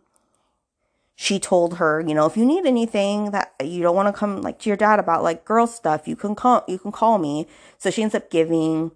she 1.19 1.41
told 1.41 1.79
her, 1.79 2.05
you 2.07 2.15
know, 2.15 2.27
if 2.27 2.37
you 2.37 2.45
need 2.45 2.67
anything 2.67 3.31
that 3.31 3.55
you 3.65 3.83
don't 3.83 3.97
want 3.97 4.07
to 4.07 4.17
come 4.17 4.43
like 4.43 4.59
to 4.61 4.69
your 4.71 4.77
dad 4.77 5.01
about 5.01 5.25
like 5.25 5.45
girl 5.45 5.67
stuff, 5.67 6.07
you 6.07 6.15
can 6.15 6.37
call 6.37 6.63
you 6.69 6.79
can 6.79 6.93
call 6.93 7.19
me. 7.19 7.49
So 7.79 7.91
she 7.91 8.03
ends 8.05 8.15
up 8.15 8.31
giving 8.31 8.93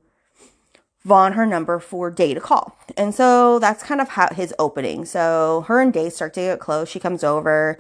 Vaughn 1.05 1.33
her 1.33 1.47
number 1.47 1.79
for 1.79 2.11
Day 2.11 2.35
to 2.35 2.41
call. 2.41 2.77
And 2.97 3.15
so 3.15 3.59
that's 3.59 3.83
kind 3.83 4.01
of 4.01 4.11
how 4.11 4.29
his 4.35 4.55
opening. 4.59 5.05
So 5.05 5.65
her 5.67 5.81
and 5.81 5.93
Day 5.93 6.11
start 6.11 6.35
to 6.35 6.41
get 6.41 6.61
close. 6.61 6.89
She 6.89 7.01
comes 7.01 7.25
over. 7.25 7.79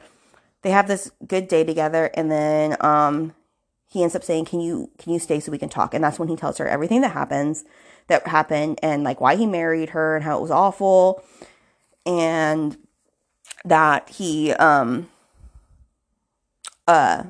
They 0.62 0.70
have 0.70 0.88
this 0.88 1.10
good 1.26 1.48
day 1.48 1.64
together 1.64 2.10
and 2.14 2.30
then 2.30 2.76
um 2.80 3.34
he 3.86 4.02
ends 4.04 4.14
up 4.14 4.22
saying, 4.22 4.44
"Can 4.44 4.60
you 4.60 4.90
can 4.98 5.12
you 5.12 5.18
stay 5.18 5.40
so 5.40 5.50
we 5.50 5.58
can 5.58 5.68
talk?" 5.68 5.94
And 5.94 6.04
that's 6.04 6.18
when 6.18 6.28
he 6.28 6.36
tells 6.36 6.58
her 6.58 6.68
everything 6.68 7.00
that 7.00 7.12
happens 7.12 7.64
that 8.06 8.26
happened 8.26 8.78
and 8.82 9.02
like 9.02 9.20
why 9.20 9.36
he 9.36 9.46
married 9.46 9.90
her 9.90 10.16
and 10.16 10.24
how 10.24 10.38
it 10.38 10.42
was 10.42 10.50
awful 10.50 11.22
and 12.06 12.76
that 13.64 14.08
he 14.10 14.52
um 14.54 15.08
uh 16.88 17.24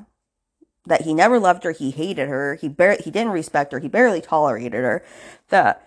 that 0.87 1.03
he 1.03 1.15
never 1.15 1.39
loved 1.39 1.65
her, 1.65 1.73
he 1.73 1.91
hated 1.91 2.29
her, 2.29 2.55
he 2.55 2.69
barely 2.69 3.03
he 3.03 3.11
didn't 3.11 3.33
respect 3.33 3.73
her, 3.73 3.79
he 3.79 3.89
barely 3.89 4.21
tolerated 4.21 4.83
her. 4.83 5.05
That 5.49 5.87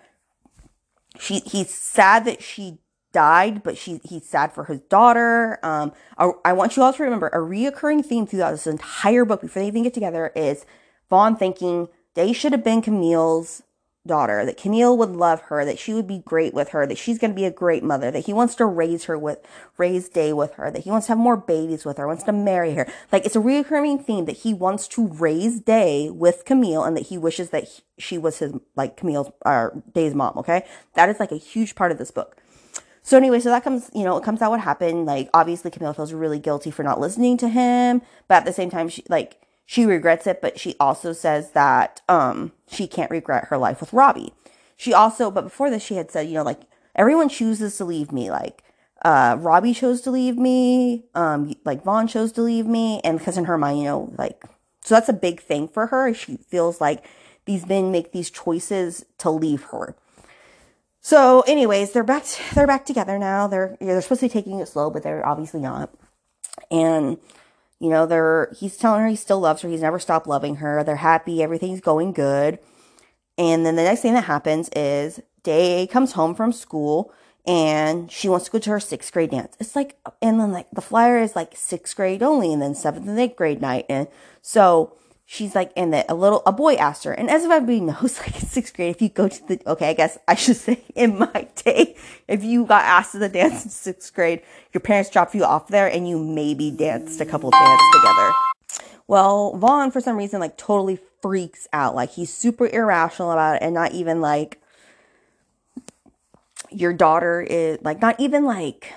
she 1.18 1.40
he's 1.40 1.72
sad 1.72 2.24
that 2.24 2.42
she 2.42 2.78
died, 3.12 3.62
but 3.62 3.78
she 3.78 4.00
he's 4.04 4.28
sad 4.28 4.52
for 4.52 4.64
his 4.64 4.80
daughter. 4.80 5.58
Um, 5.62 5.92
I, 6.18 6.32
I, 6.44 6.52
want 6.52 6.76
you 6.76 6.82
all 6.82 6.92
to 6.92 7.02
remember 7.02 7.28
a 7.28 7.38
reoccurring 7.38 8.04
theme 8.04 8.26
throughout 8.26 8.50
this 8.50 8.66
entire 8.66 9.24
book 9.24 9.40
before 9.40 9.62
they 9.62 9.68
even 9.68 9.84
get 9.84 9.94
together 9.94 10.32
is 10.34 10.66
Vaughn 11.08 11.36
thinking 11.36 11.88
they 12.14 12.32
should 12.32 12.52
have 12.52 12.64
been 12.64 12.82
Camille's 12.82 13.62
daughter, 14.06 14.44
that 14.44 14.56
Camille 14.56 14.96
would 14.96 15.10
love 15.10 15.40
her, 15.42 15.64
that 15.64 15.78
she 15.78 15.94
would 15.94 16.06
be 16.06 16.18
great 16.18 16.52
with 16.52 16.70
her, 16.70 16.86
that 16.86 16.98
she's 16.98 17.18
going 17.18 17.30
to 17.30 17.34
be 17.34 17.44
a 17.44 17.50
great 17.50 17.82
mother, 17.82 18.10
that 18.10 18.26
he 18.26 18.32
wants 18.32 18.54
to 18.56 18.66
raise 18.66 19.04
her 19.04 19.18
with, 19.18 19.38
raise 19.78 20.08
Day 20.08 20.32
with 20.32 20.54
her, 20.54 20.70
that 20.70 20.82
he 20.82 20.90
wants 20.90 21.06
to 21.06 21.12
have 21.12 21.18
more 21.18 21.36
babies 21.36 21.84
with 21.84 21.96
her, 21.96 22.06
wants 22.06 22.24
to 22.24 22.32
marry 22.32 22.74
her. 22.74 22.86
Like 23.10 23.24
it's 23.24 23.36
a 23.36 23.40
reoccurring 23.40 24.04
theme 24.04 24.26
that 24.26 24.38
he 24.38 24.52
wants 24.52 24.86
to 24.88 25.06
raise 25.06 25.60
Day 25.60 26.10
with 26.10 26.44
Camille 26.44 26.84
and 26.84 26.96
that 26.96 27.06
he 27.06 27.18
wishes 27.18 27.50
that 27.50 27.64
he, 27.64 27.82
she 27.98 28.18
was 28.18 28.38
his, 28.38 28.52
like 28.76 28.96
Camille's, 28.96 29.30
uh, 29.44 29.70
Day's 29.92 30.14
mom, 30.14 30.36
okay? 30.38 30.66
That 30.94 31.08
is 31.08 31.18
like 31.18 31.32
a 31.32 31.36
huge 31.36 31.74
part 31.74 31.92
of 31.92 31.98
this 31.98 32.10
book. 32.10 32.36
So 33.02 33.18
anyway, 33.18 33.38
so 33.40 33.50
that 33.50 33.62
comes, 33.62 33.90
you 33.94 34.02
know, 34.02 34.16
it 34.16 34.24
comes 34.24 34.40
out 34.40 34.50
what 34.50 34.60
happened. 34.60 35.04
Like, 35.04 35.28
obviously 35.34 35.70
Camille 35.70 35.92
feels 35.92 36.14
really 36.14 36.38
guilty 36.38 36.70
for 36.70 36.82
not 36.82 36.98
listening 36.98 37.36
to 37.36 37.50
him, 37.50 38.00
but 38.28 38.36
at 38.36 38.44
the 38.46 38.52
same 38.52 38.70
time, 38.70 38.88
she, 38.88 39.04
like, 39.10 39.42
she 39.66 39.86
regrets 39.86 40.26
it, 40.26 40.40
but 40.42 40.58
she 40.58 40.76
also 40.78 41.12
says 41.12 41.52
that, 41.52 42.00
um, 42.08 42.52
she 42.68 42.86
can't 42.86 43.10
regret 43.10 43.46
her 43.46 43.58
life 43.58 43.80
with 43.80 43.92
Robbie. 43.92 44.32
She 44.76 44.92
also, 44.92 45.30
but 45.30 45.42
before 45.44 45.70
this, 45.70 45.82
she 45.82 45.94
had 45.94 46.10
said, 46.10 46.28
you 46.28 46.34
know, 46.34 46.42
like, 46.42 46.60
everyone 46.94 47.28
chooses 47.28 47.76
to 47.76 47.84
leave 47.84 48.12
me. 48.12 48.30
Like, 48.30 48.62
uh, 49.04 49.36
Robbie 49.38 49.74
chose 49.74 50.00
to 50.02 50.10
leave 50.10 50.36
me. 50.36 51.04
Um, 51.14 51.54
like, 51.64 51.82
Vaughn 51.82 52.06
chose 52.06 52.32
to 52.32 52.42
leave 52.42 52.66
me. 52.66 53.00
And 53.04 53.18
because 53.18 53.38
in 53.38 53.44
her 53.44 53.58
mind, 53.58 53.78
you 53.78 53.84
know, 53.84 54.12
like, 54.18 54.42
so 54.82 54.94
that's 54.94 55.08
a 55.08 55.14
big 55.14 55.40
thing 55.40 55.68
for 55.68 55.86
her. 55.86 56.12
She 56.12 56.36
feels 56.36 56.80
like 56.80 57.06
these 57.46 57.66
men 57.66 57.90
make 57.90 58.12
these 58.12 58.30
choices 58.30 59.04
to 59.18 59.30
leave 59.30 59.64
her. 59.64 59.96
So, 61.00 61.42
anyways, 61.42 61.92
they're 61.92 62.02
back. 62.02 62.24
They're 62.54 62.66
back 62.66 62.86
together 62.86 63.18
now. 63.18 63.46
They're 63.46 63.76
they're 63.78 64.00
supposed 64.00 64.20
to 64.20 64.26
be 64.26 64.32
taking 64.32 64.60
it 64.60 64.68
slow, 64.68 64.88
but 64.88 65.02
they're 65.02 65.26
obviously 65.26 65.60
not. 65.60 65.90
And 66.70 67.18
you 67.84 67.90
know, 67.90 68.06
they're 68.06 68.50
he's 68.58 68.78
telling 68.78 69.02
her 69.02 69.08
he 69.08 69.14
still 69.14 69.40
loves 69.40 69.60
her. 69.60 69.68
He's 69.68 69.82
never 69.82 69.98
stopped 69.98 70.26
loving 70.26 70.56
her. 70.56 70.82
They're 70.82 70.96
happy. 70.96 71.42
Everything's 71.42 71.82
going 71.82 72.12
good. 72.12 72.58
And 73.36 73.66
then 73.66 73.76
the 73.76 73.82
next 73.82 74.00
thing 74.00 74.14
that 74.14 74.24
happens 74.24 74.70
is 74.74 75.20
Day 75.42 75.86
comes 75.86 76.12
home 76.12 76.34
from 76.34 76.50
school 76.50 77.12
and 77.46 78.10
she 78.10 78.26
wants 78.26 78.46
to 78.46 78.52
go 78.52 78.58
to 78.58 78.70
her 78.70 78.80
sixth 78.80 79.12
grade 79.12 79.32
dance. 79.32 79.54
It's 79.60 79.76
like, 79.76 79.98
and 80.22 80.40
then 80.40 80.50
like 80.50 80.70
the 80.70 80.80
flyer 80.80 81.18
is 81.18 81.36
like 81.36 81.54
sixth 81.54 81.94
grade 81.94 82.22
only, 82.22 82.54
and 82.54 82.62
then 82.62 82.74
seventh 82.74 83.06
and 83.06 83.18
eighth 83.18 83.36
grade 83.36 83.60
night. 83.60 83.84
And 83.90 84.08
so 84.40 84.96
she's 85.26 85.54
like, 85.54 85.72
and 85.76 85.92
the, 85.92 86.10
a 86.10 86.14
little, 86.14 86.42
a 86.46 86.52
boy 86.52 86.74
asked 86.74 87.04
her, 87.04 87.12
and 87.12 87.30
as 87.30 87.44
if 87.44 87.50
everybody 87.50 87.80
knows, 87.80 88.18
like 88.20 88.34
in 88.34 88.46
sixth 88.48 88.74
grade, 88.74 88.94
if 88.94 89.02
you 89.02 89.08
go 89.08 89.28
to 89.28 89.48
the, 89.48 89.60
okay, 89.66 89.90
I 89.90 89.94
guess 89.94 90.18
I 90.28 90.34
should 90.34 90.56
say 90.68 90.82
in 90.94 91.18
my 91.18 91.48
day, 91.64 91.96
if 92.28 92.44
you 92.44 92.64
got 92.64 92.84
asked 92.84 93.12
to 93.12 93.18
the 93.18 93.28
dance 93.28 93.64
in 93.64 93.70
sixth 93.70 94.14
grade, 94.14 94.42
your 94.72 94.80
parents 94.80 95.10
dropped 95.10 95.34
you 95.34 95.44
off 95.44 95.68
there 95.68 95.86
and 95.86 96.08
you 96.08 96.18
maybe 96.18 96.70
danced 96.70 97.20
a 97.20 97.26
couple 97.26 97.50
dances 97.50 97.86
together. 97.94 98.30
Well, 99.06 99.56
Vaughn, 99.56 99.90
for 99.90 100.00
some 100.00 100.16
reason, 100.16 100.40
like 100.40 100.56
totally 100.56 100.98
freaks 101.20 101.68
out. 101.72 101.94
Like 101.94 102.10
he's 102.10 102.32
super 102.32 102.66
irrational 102.66 103.32
about 103.32 103.56
it 103.56 103.62
and 103.62 103.74
not 103.74 103.92
even 103.92 104.20
like, 104.20 104.60
your 106.70 106.92
daughter 106.92 107.40
is 107.40 107.78
like, 107.82 108.00
not 108.00 108.18
even 108.18 108.44
like, 108.44 108.92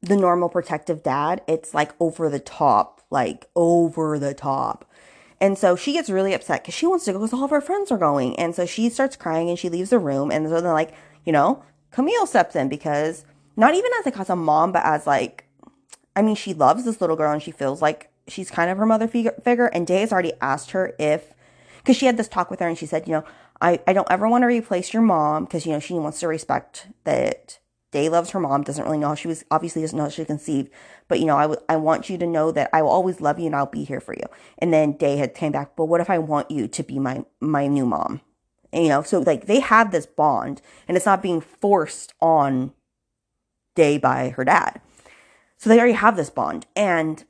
the 0.00 0.16
normal 0.16 0.48
protective 0.48 1.02
dad. 1.02 1.42
It's 1.46 1.74
like 1.74 1.92
over 2.00 2.28
the 2.28 2.38
top 2.38 2.98
like 3.10 3.46
over 3.54 4.18
the 4.18 4.34
top. 4.34 4.84
And 5.40 5.56
so 5.56 5.76
she 5.76 5.92
gets 5.92 6.10
really 6.10 6.34
upset 6.34 6.62
because 6.62 6.74
she 6.74 6.86
wants 6.86 7.04
to 7.04 7.12
go 7.12 7.20
because 7.20 7.32
all 7.32 7.44
of 7.44 7.50
her 7.50 7.60
friends 7.60 7.92
are 7.92 7.98
going. 7.98 8.36
And 8.38 8.54
so 8.54 8.66
she 8.66 8.88
starts 8.88 9.16
crying 9.16 9.48
and 9.48 9.58
she 9.58 9.68
leaves 9.68 9.90
the 9.90 9.98
room. 9.98 10.30
And 10.30 10.48
so 10.48 10.60
then, 10.60 10.72
like, 10.72 10.92
you 11.24 11.32
know, 11.32 11.62
Camille 11.92 12.26
steps 12.26 12.56
in 12.56 12.68
because 12.68 13.24
not 13.56 13.74
even 13.74 13.90
as 13.98 14.06
like 14.06 14.18
as 14.18 14.30
a 14.30 14.36
mom, 14.36 14.72
but 14.72 14.84
as 14.84 15.06
like, 15.06 15.44
I 16.16 16.22
mean, 16.22 16.34
she 16.34 16.54
loves 16.54 16.84
this 16.84 17.00
little 17.00 17.16
girl 17.16 17.32
and 17.32 17.42
she 17.42 17.52
feels 17.52 17.80
like 17.80 18.10
she's 18.26 18.50
kind 18.50 18.70
of 18.70 18.78
her 18.78 18.86
mother 18.86 19.06
figure. 19.06 19.66
And 19.66 19.86
Day 19.86 20.00
has 20.00 20.12
already 20.12 20.32
asked 20.40 20.72
her 20.72 20.94
if, 20.98 21.32
because 21.78 21.96
she 21.96 22.06
had 22.06 22.16
this 22.16 22.28
talk 22.28 22.50
with 22.50 22.58
her 22.58 22.68
and 22.68 22.76
she 22.76 22.86
said, 22.86 23.06
you 23.06 23.12
know, 23.12 23.24
I, 23.60 23.80
I 23.86 23.92
don't 23.92 24.10
ever 24.10 24.28
want 24.28 24.42
to 24.42 24.46
replace 24.46 24.92
your 24.92 25.02
mom 25.02 25.44
because, 25.44 25.66
you 25.66 25.72
know, 25.72 25.80
she 25.80 25.94
wants 25.94 26.20
to 26.20 26.28
respect 26.28 26.88
that 27.04 27.60
Day 27.90 28.08
loves 28.08 28.30
her 28.30 28.40
mom, 28.40 28.62
doesn't 28.62 28.84
really 28.84 28.98
know 28.98 29.08
how 29.08 29.14
she 29.14 29.28
was, 29.28 29.44
obviously 29.50 29.82
doesn't 29.82 29.96
know 29.96 30.04
how 30.04 30.10
she 30.10 30.24
conceived, 30.24 30.70
but 31.08 31.20
you 31.20 31.26
know, 31.26 31.36
I, 31.36 31.42
w- 31.42 31.60
I 31.68 31.76
want 31.76 32.10
you 32.10 32.18
to 32.18 32.26
know 32.26 32.52
that 32.52 32.68
I 32.72 32.82
will 32.82 32.90
always 32.90 33.20
love 33.20 33.38
you 33.38 33.46
and 33.46 33.56
I'll 33.56 33.66
be 33.66 33.84
here 33.84 34.00
for 34.00 34.14
you. 34.14 34.26
And 34.58 34.72
then 34.72 34.92
Day 34.92 35.16
had 35.16 35.34
came 35.34 35.52
back, 35.52 35.74
but 35.74 35.86
what 35.86 36.00
if 36.02 36.10
I 36.10 36.18
want 36.18 36.50
you 36.50 36.68
to 36.68 36.82
be 36.82 36.98
my, 36.98 37.24
my 37.40 37.66
new 37.66 37.86
mom? 37.86 38.20
And, 38.72 38.82
you 38.82 38.90
know, 38.90 39.02
so 39.02 39.20
like 39.20 39.46
they 39.46 39.60
have 39.60 39.90
this 39.90 40.04
bond 40.04 40.60
and 40.86 40.96
it's 40.96 41.06
not 41.06 41.22
being 41.22 41.40
forced 41.40 42.12
on 42.20 42.72
Day 43.74 43.96
by 43.96 44.30
her 44.30 44.44
dad. 44.44 44.80
So 45.56 45.70
they 45.70 45.78
already 45.78 45.94
have 45.94 46.16
this 46.16 46.30
bond. 46.30 46.66
And 46.76 47.24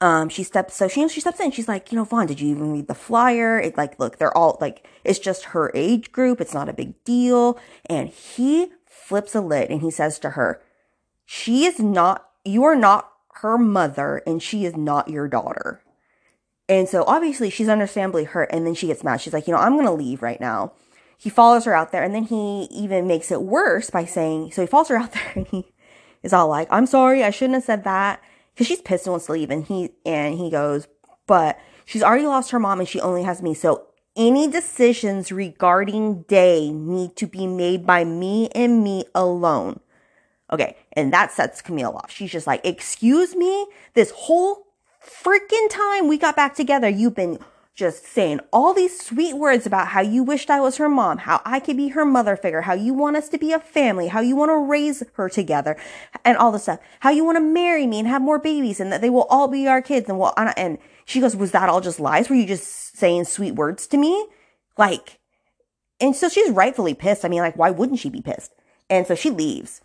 um, 0.00 0.28
she 0.28 0.42
steps, 0.42 0.74
so 0.74 0.88
she, 0.88 1.08
she 1.08 1.20
steps 1.20 1.38
in, 1.38 1.52
she's 1.52 1.68
like, 1.68 1.92
you 1.92 1.96
know, 1.96 2.04
Vaughn, 2.04 2.26
did 2.26 2.40
you 2.40 2.48
even 2.50 2.72
read 2.72 2.88
the 2.88 2.94
flyer? 2.94 3.60
It 3.60 3.76
like, 3.76 3.98
look, 4.00 4.18
they're 4.18 4.36
all 4.36 4.58
like, 4.60 4.86
it's 5.04 5.20
just 5.20 5.44
her 5.46 5.70
age 5.74 6.10
group. 6.10 6.40
It's 6.40 6.52
not 6.52 6.68
a 6.68 6.72
big 6.72 7.02
deal. 7.04 7.58
And 7.86 8.08
he 8.08 8.72
flips 8.92 9.34
a 9.34 9.40
lid 9.40 9.70
and 9.70 9.80
he 9.80 9.90
says 9.90 10.18
to 10.18 10.30
her, 10.30 10.60
she 11.24 11.64
is 11.64 11.80
not, 11.80 12.28
you 12.44 12.62
are 12.64 12.76
not 12.76 13.10
her 13.36 13.56
mother 13.56 14.22
and 14.26 14.42
she 14.42 14.64
is 14.64 14.76
not 14.76 15.08
your 15.08 15.26
daughter. 15.26 15.82
And 16.68 16.88
so 16.88 17.04
obviously 17.06 17.50
she's 17.50 17.68
understandably 17.68 18.24
hurt. 18.24 18.50
And 18.52 18.66
then 18.66 18.74
she 18.74 18.88
gets 18.88 19.02
mad. 19.02 19.20
She's 19.20 19.32
like, 19.32 19.46
you 19.46 19.54
know, 19.54 19.60
I'm 19.60 19.74
going 19.74 19.86
to 19.86 19.92
leave 19.92 20.22
right 20.22 20.40
now. 20.40 20.72
He 21.16 21.30
follows 21.30 21.64
her 21.64 21.74
out 21.74 21.92
there 21.92 22.02
and 22.02 22.14
then 22.14 22.24
he 22.24 22.64
even 22.70 23.06
makes 23.06 23.30
it 23.30 23.42
worse 23.42 23.90
by 23.90 24.04
saying, 24.04 24.52
so 24.52 24.60
he 24.60 24.66
follows 24.66 24.88
her 24.88 24.96
out 24.96 25.12
there 25.12 25.32
and 25.34 25.46
he 25.46 25.72
is 26.22 26.32
all 26.32 26.48
like, 26.48 26.68
I'm 26.70 26.86
sorry. 26.86 27.24
I 27.24 27.30
shouldn't 27.30 27.54
have 27.54 27.64
said 27.64 27.84
that 27.84 28.20
because 28.52 28.66
she's 28.66 28.82
pissed 28.82 29.06
and 29.06 29.12
wants 29.12 29.26
to 29.26 29.32
leave. 29.32 29.50
And 29.50 29.64
he, 29.64 29.90
and 30.04 30.36
he 30.36 30.50
goes, 30.50 30.86
but 31.26 31.58
she's 31.86 32.02
already 32.02 32.26
lost 32.26 32.50
her 32.50 32.58
mom 32.58 32.80
and 32.80 32.88
she 32.88 33.00
only 33.00 33.22
has 33.22 33.40
me. 33.40 33.54
So 33.54 33.86
any 34.16 34.48
decisions 34.48 35.32
regarding 35.32 36.22
day 36.22 36.70
need 36.70 37.16
to 37.16 37.26
be 37.26 37.46
made 37.46 37.86
by 37.86 38.04
me 38.04 38.48
and 38.50 38.82
me 38.82 39.04
alone. 39.14 39.80
Okay. 40.50 40.76
And 40.92 41.12
that 41.12 41.32
sets 41.32 41.62
Camille 41.62 41.96
off. 41.96 42.10
She's 42.10 42.30
just 42.30 42.46
like, 42.46 42.64
excuse 42.64 43.34
me, 43.34 43.66
this 43.94 44.10
whole 44.10 44.66
freaking 45.02 45.68
time 45.70 46.08
we 46.08 46.18
got 46.18 46.36
back 46.36 46.54
together, 46.54 46.88
you've 46.88 47.14
been 47.14 47.38
just 47.74 48.04
saying 48.04 48.38
all 48.52 48.74
these 48.74 49.00
sweet 49.00 49.34
words 49.34 49.66
about 49.66 49.88
how 49.88 50.02
you 50.02 50.22
wished 50.22 50.50
I 50.50 50.60
was 50.60 50.76
her 50.76 50.90
mom, 50.90 51.18
how 51.18 51.40
I 51.46 51.58
could 51.58 51.78
be 51.78 51.88
her 51.88 52.04
mother 52.04 52.36
figure, 52.36 52.60
how 52.60 52.74
you 52.74 52.92
want 52.92 53.16
us 53.16 53.30
to 53.30 53.38
be 53.38 53.52
a 53.52 53.58
family, 53.58 54.08
how 54.08 54.20
you 54.20 54.36
want 54.36 54.50
to 54.50 54.58
raise 54.58 55.02
her 55.14 55.30
together, 55.30 55.78
and 56.22 56.36
all 56.36 56.52
this 56.52 56.64
stuff, 56.64 56.80
how 57.00 57.08
you 57.08 57.24
want 57.24 57.36
to 57.36 57.40
marry 57.40 57.86
me 57.86 57.98
and 57.98 58.08
have 58.08 58.20
more 58.20 58.38
babies, 58.38 58.78
and 58.78 58.92
that 58.92 59.00
they 59.00 59.08
will 59.08 59.26
all 59.30 59.48
be 59.48 59.66
our 59.66 59.80
kids, 59.80 60.06
and 60.10 60.18
well, 60.18 60.34
and 60.36 60.76
she 61.04 61.20
goes, 61.20 61.36
was 61.36 61.52
that 61.52 61.68
all 61.68 61.80
just 61.80 62.00
lies? 62.00 62.28
Were 62.28 62.36
you 62.36 62.46
just 62.46 62.96
saying 62.96 63.24
sweet 63.24 63.52
words 63.52 63.86
to 63.88 63.96
me? 63.96 64.26
Like, 64.78 65.18
and 66.00 66.16
so 66.16 66.28
she's 66.28 66.50
rightfully 66.50 66.94
pissed. 66.94 67.24
I 67.24 67.28
mean, 67.28 67.40
like, 67.40 67.56
why 67.56 67.70
wouldn't 67.70 68.00
she 68.00 68.10
be 68.10 68.22
pissed? 68.22 68.52
And 68.90 69.06
so 69.06 69.14
she 69.14 69.30
leaves. 69.30 69.80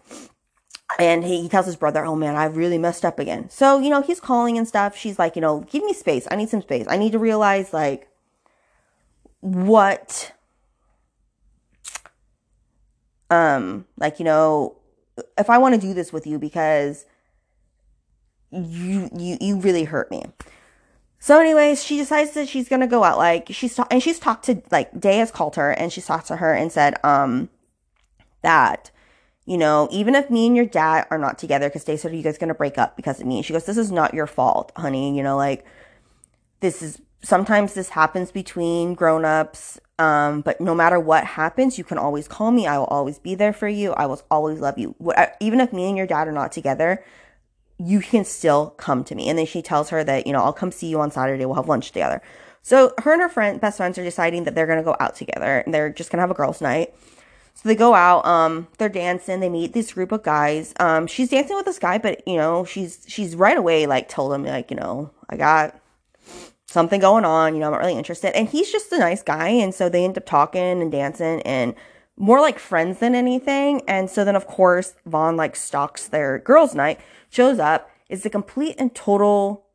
And 1.00 1.24
he, 1.24 1.44
he 1.44 1.50
tells 1.50 1.66
his 1.66 1.76
brother, 1.76 2.06
Oh 2.06 2.16
man, 2.16 2.36
I've 2.36 2.58
really 2.58 2.78
messed 2.78 3.06
up 3.06 3.20
again. 3.20 3.50
So, 3.50 3.80
you 3.80 3.90
know, 3.90 4.02
he's 4.02 4.20
calling 4.20 4.58
and 4.58 4.68
stuff. 4.68 4.98
She's 4.98 5.20
like, 5.20 5.36
you 5.36 5.42
know, 5.42 5.62
give 5.70 5.84
me 5.84 5.94
space. 5.94 6.28
I 6.32 6.36
need 6.36 6.50
some 6.50 6.62
space. 6.62 6.86
I 6.90 6.98
need 6.98 7.12
to 7.12 7.20
realize, 7.20 7.74
like, 7.74 8.10
what, 9.42 10.34
um, 13.30 13.86
like, 13.98 14.20
you 14.20 14.26
know, 14.26 14.78
if 15.38 15.50
I 15.50 15.58
want 15.58 15.76
to 15.76 15.82
do 15.82 15.94
this 15.94 16.12
with 16.12 16.26
you 16.26 16.40
because 16.40 17.06
you, 18.52 19.10
you, 19.16 19.38
you 19.40 19.60
really 19.60 19.84
hurt 19.84 20.10
me. 20.10 20.24
So, 21.20 21.40
anyways, 21.40 21.84
she 21.84 21.98
decides 21.98 22.32
that 22.32 22.48
she's 22.48 22.70
gonna 22.70 22.88
go 22.88 23.04
out. 23.04 23.18
Like 23.18 23.48
she's 23.52 23.76
ta- 23.76 23.88
and 23.90 24.02
she's 24.02 24.20
talked 24.20 24.46
to 24.46 24.62
like 24.72 25.00
Day 25.00 25.18
has 25.18 25.32
called 25.32 25.56
her 25.56 25.72
and 25.72 25.92
she's 25.92 26.06
talked 26.06 26.28
to 26.28 26.38
her 26.38 26.54
and 26.54 26.72
said, 26.72 26.96
um, 27.04 27.50
that 28.42 28.92
you 29.48 29.58
know, 29.58 29.88
even 29.92 30.14
if 30.14 30.30
me 30.30 30.46
and 30.46 30.58
your 30.58 30.66
dad 30.66 31.08
are 31.10 31.18
not 31.18 31.38
together, 31.38 31.70
because 31.70 31.86
Day 31.86 31.96
said, 31.96 32.12
Are 32.12 32.16
you 32.16 32.22
guys 32.22 32.38
gonna 32.38 32.54
break 32.54 32.78
up 32.78 32.98
because 32.98 33.22
of 33.22 33.26
me? 33.26 33.42
She 33.42 33.54
goes, 33.54 33.66
This 33.66 33.78
is 33.78 33.92
not 33.92 34.14
your 34.14 34.28
fault, 34.28 34.74
honey. 34.76 35.16
You 35.16 35.24
know, 35.24 35.38
like 35.38 35.66
this 36.60 36.82
is 36.82 37.02
sometimes 37.24 37.74
this 37.74 37.90
happens 37.90 38.32
between 38.32 38.94
grown-ups. 38.94 39.80
Um, 40.00 40.42
but 40.42 40.62
no 40.62 40.76
matter 40.76 41.00
what 41.00 41.24
happens, 41.24 41.78
you 41.78 41.84
can 41.84 41.98
always 41.98 42.28
call 42.28 42.52
me. 42.52 42.68
I 42.68 42.78
will 42.78 42.86
always 42.86 43.20
be 43.20 43.36
there 43.36 43.54
for 43.54 43.68
you. 43.68 43.94
I 43.94 44.06
will 44.06 44.22
always 44.30 44.60
love 44.60 44.78
you. 44.78 44.94
What, 45.00 45.36
even 45.40 45.60
if 45.60 45.74
me 45.74 45.88
and 45.88 45.98
your 45.98 46.06
dad 46.06 46.28
are 46.28 46.34
not 46.34 46.52
together, 46.52 47.04
you 47.80 48.00
can 48.00 48.26
still 48.26 48.72
come 48.78 49.04
to 49.04 49.16
me. 49.16 49.30
And 49.30 49.38
then 49.38 49.46
she 49.46 49.62
tells 49.62 49.90
her 49.90 50.04
that, 50.04 50.26
you 50.26 50.34
know, 50.34 50.42
I'll 50.42 50.54
come 50.54 50.72
see 50.72 50.88
you 50.88 51.00
on 51.00 51.12
Saturday. 51.12 51.46
We'll 51.46 51.56
have 51.56 51.68
lunch 51.68 51.92
together. 51.92 52.22
So 52.62 52.94
her 53.00 53.14
and 53.14 53.22
her 53.22 53.30
friend, 53.30 53.62
best 53.62 53.78
friends 53.78 53.98
are 53.98 54.04
deciding 54.04 54.44
that 54.44 54.56
they're 54.56 54.66
going 54.66 54.80
to 54.80 54.84
go 54.84 54.96
out 55.00 55.16
together 55.16 55.60
and 55.60 55.74
they're 55.74 55.90
just 55.90 56.12
going 56.12 56.18
to 56.18 56.22
have 56.22 56.32
a 56.32 56.34
girls' 56.34 56.62
night. 56.62 56.94
So 57.54 57.70
they 57.70 57.76
go 57.76 57.96
out, 57.96 58.26
um, 58.26 58.68
they're 58.78 58.90
dancing, 58.90 59.40
they 59.40 59.50
meet 59.50 59.74
this 59.74 59.94
group 59.94 60.12
of 60.12 60.22
guys. 60.22 60.74
Um, 60.80 61.08
she's 61.08 61.30
dancing 61.30 61.56
with 61.56 61.66
this 61.66 61.80
guy, 61.80 61.98
but 61.98 62.28
you 62.28 62.36
know, 62.36 62.66
she's, 62.66 63.04
she's 63.08 63.36
right 63.36 63.58
away 63.58 63.88
like 63.88 64.10
told 64.10 64.34
him 64.34 64.44
like, 64.44 64.70
you 64.70 64.78
know, 64.78 65.10
I 65.30 65.38
got 65.38 65.80
something 66.68 67.00
going 67.00 67.26
on, 67.26 67.54
you 67.54 67.60
know, 67.60 67.68
I'm 67.68 67.72
not 67.72 67.80
really 67.80 67.98
interested. 67.98 68.36
And 68.36 68.48
he's 68.48 68.72
just 68.72 68.92
a 68.92 69.00
nice 69.00 69.24
guy. 69.24 69.48
And 69.48 69.74
so 69.74 69.90
they 69.90 70.04
end 70.04 70.18
up 70.18 70.26
talking 70.26 70.82
and 70.82 70.92
dancing 70.92 71.42
and 71.44 71.74
more 72.18 72.42
like 72.42 72.60
friends 72.60 73.00
than 73.00 73.16
anything. 73.16 73.82
And 73.88 74.10
so 74.10 74.26
then 74.26 74.36
of 74.36 74.48
course, 74.48 74.96
Vaughn 75.06 75.38
like 75.38 75.56
stalks 75.56 76.08
their 76.08 76.40
girls' 76.40 76.76
night 76.76 77.00
shows 77.30 77.60
up, 77.60 77.90
is 78.10 78.26
a 78.26 78.30
complete 78.30 78.76
and 78.78 78.94
total 78.94 79.66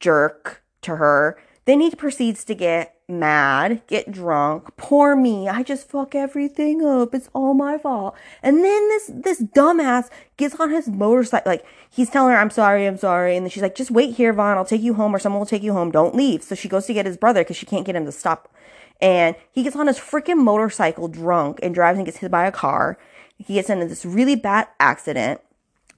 jerk 0.00 0.62
to 0.82 0.96
her. 0.96 1.38
Then 1.66 1.80
he 1.80 1.90
proceeds 1.90 2.44
to 2.44 2.54
get 2.54 2.96
mad, 3.08 3.82
get 3.86 4.10
drunk. 4.10 4.76
Poor 4.76 5.16
me. 5.16 5.48
I 5.48 5.62
just 5.62 5.88
fuck 5.88 6.14
everything 6.14 6.84
up. 6.84 7.14
It's 7.14 7.28
all 7.34 7.54
my 7.54 7.78
fault. 7.78 8.14
And 8.42 8.58
then 8.64 8.88
this, 8.88 9.10
this 9.12 9.42
dumbass 9.42 10.08
gets 10.36 10.54
on 10.60 10.70
his 10.70 10.88
motorcycle. 10.88 11.50
Like, 11.50 11.64
he's 11.90 12.10
telling 12.10 12.32
her, 12.32 12.38
I'm 12.38 12.50
sorry, 12.50 12.86
I'm 12.86 12.96
sorry. 12.96 13.36
And 13.36 13.44
then 13.44 13.50
she's 13.50 13.62
like, 13.62 13.74
just 13.74 13.90
wait 13.90 14.14
here, 14.14 14.32
Vaughn. 14.32 14.56
I'll 14.56 14.64
take 14.64 14.80
you 14.82 14.94
home 14.94 15.14
or 15.14 15.18
someone 15.18 15.40
will 15.40 15.46
take 15.46 15.62
you 15.62 15.72
home. 15.72 15.90
Don't 15.90 16.14
leave. 16.14 16.42
So 16.42 16.54
she 16.54 16.68
goes 16.68 16.86
to 16.86 16.94
get 16.94 17.06
his 17.06 17.16
brother 17.16 17.42
because 17.42 17.56
she 17.56 17.66
can't 17.66 17.86
get 17.86 17.96
him 17.96 18.06
to 18.06 18.12
stop. 18.12 18.52
And 19.00 19.36
he 19.52 19.62
gets 19.62 19.76
on 19.76 19.86
his 19.86 19.98
freaking 19.98 20.38
motorcycle 20.38 21.08
drunk 21.08 21.60
and 21.62 21.74
drives 21.74 21.98
and 21.98 22.06
gets 22.06 22.18
hit 22.18 22.30
by 22.30 22.46
a 22.46 22.52
car. 22.52 22.98
He 23.36 23.54
gets 23.54 23.70
into 23.70 23.86
this 23.86 24.04
really 24.04 24.36
bad 24.36 24.68
accident. 24.80 25.40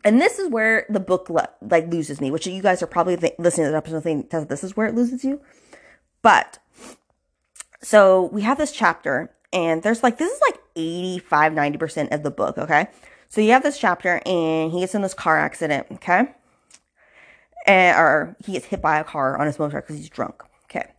And 0.04 0.20
this 0.20 0.38
is 0.38 0.48
where 0.50 0.86
the 0.88 1.00
book 1.00 1.30
like 1.60 1.88
loses 1.88 2.20
me, 2.20 2.30
which 2.30 2.46
you 2.46 2.62
guys 2.62 2.82
are 2.82 2.86
probably 2.86 3.16
th- 3.16 3.34
listening 3.38 3.66
to 3.66 3.70
the 3.70 3.76
episode 3.76 4.02
thinking 4.02 4.46
this 4.46 4.64
is 4.64 4.76
where 4.76 4.86
it 4.86 4.94
loses 4.94 5.24
you. 5.24 5.40
But 6.22 6.58
so 7.80 8.24
we 8.32 8.42
have 8.42 8.58
this 8.58 8.72
chapter 8.72 9.30
and 9.52 9.82
there's 9.82 10.02
like 10.02 10.18
this 10.18 10.32
is 10.32 10.40
like 10.40 10.58
85 10.76 11.52
90% 11.52 12.12
of 12.12 12.22
the 12.22 12.30
book, 12.30 12.58
okay? 12.58 12.88
So 13.28 13.40
you 13.40 13.52
have 13.52 13.62
this 13.62 13.78
chapter 13.78 14.20
and 14.24 14.72
he 14.72 14.80
gets 14.80 14.94
in 14.94 15.02
this 15.02 15.14
car 15.14 15.38
accident, 15.38 15.86
okay? 15.92 16.34
And 17.66 17.96
or 17.96 18.36
he 18.44 18.52
gets 18.52 18.66
hit 18.66 18.80
by 18.80 18.98
a 18.98 19.04
car 19.04 19.36
on 19.38 19.46
his 19.46 19.58
motorcycle 19.58 19.86
because 19.86 19.96
he's 19.96 20.08
drunk. 20.08 20.42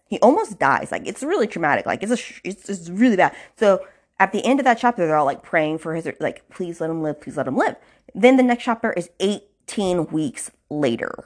He 0.10 0.20
almost 0.20 0.60
dies. 0.60 0.92
Like 0.92 1.08
it's 1.08 1.24
really 1.24 1.48
traumatic. 1.48 1.86
Like 1.86 2.04
it's 2.04 2.12
a 2.12 2.48
it's, 2.48 2.68
it's 2.68 2.90
really 2.90 3.16
bad. 3.16 3.36
So 3.58 3.86
at 4.20 4.32
the 4.32 4.44
end 4.44 4.60
of 4.60 4.66
that 4.66 4.80
chapter, 4.80 5.06
they're 5.06 5.16
all 5.16 5.26
like 5.26 5.44
praying 5.44 5.78
for 5.78 5.96
his 5.96 6.10
like, 6.20 6.50
please 6.50 6.82
let 6.82 6.90
him 6.90 7.02
live, 7.02 7.22
please 7.22 7.38
let 7.38 7.48
him 7.48 7.56
live. 7.56 7.76
Then 8.14 8.38
the 8.38 8.44
next 8.44 8.64
chapter 8.64 8.92
is 8.94 9.10
18 9.20 10.08
weeks 10.08 10.52
later. 10.70 11.26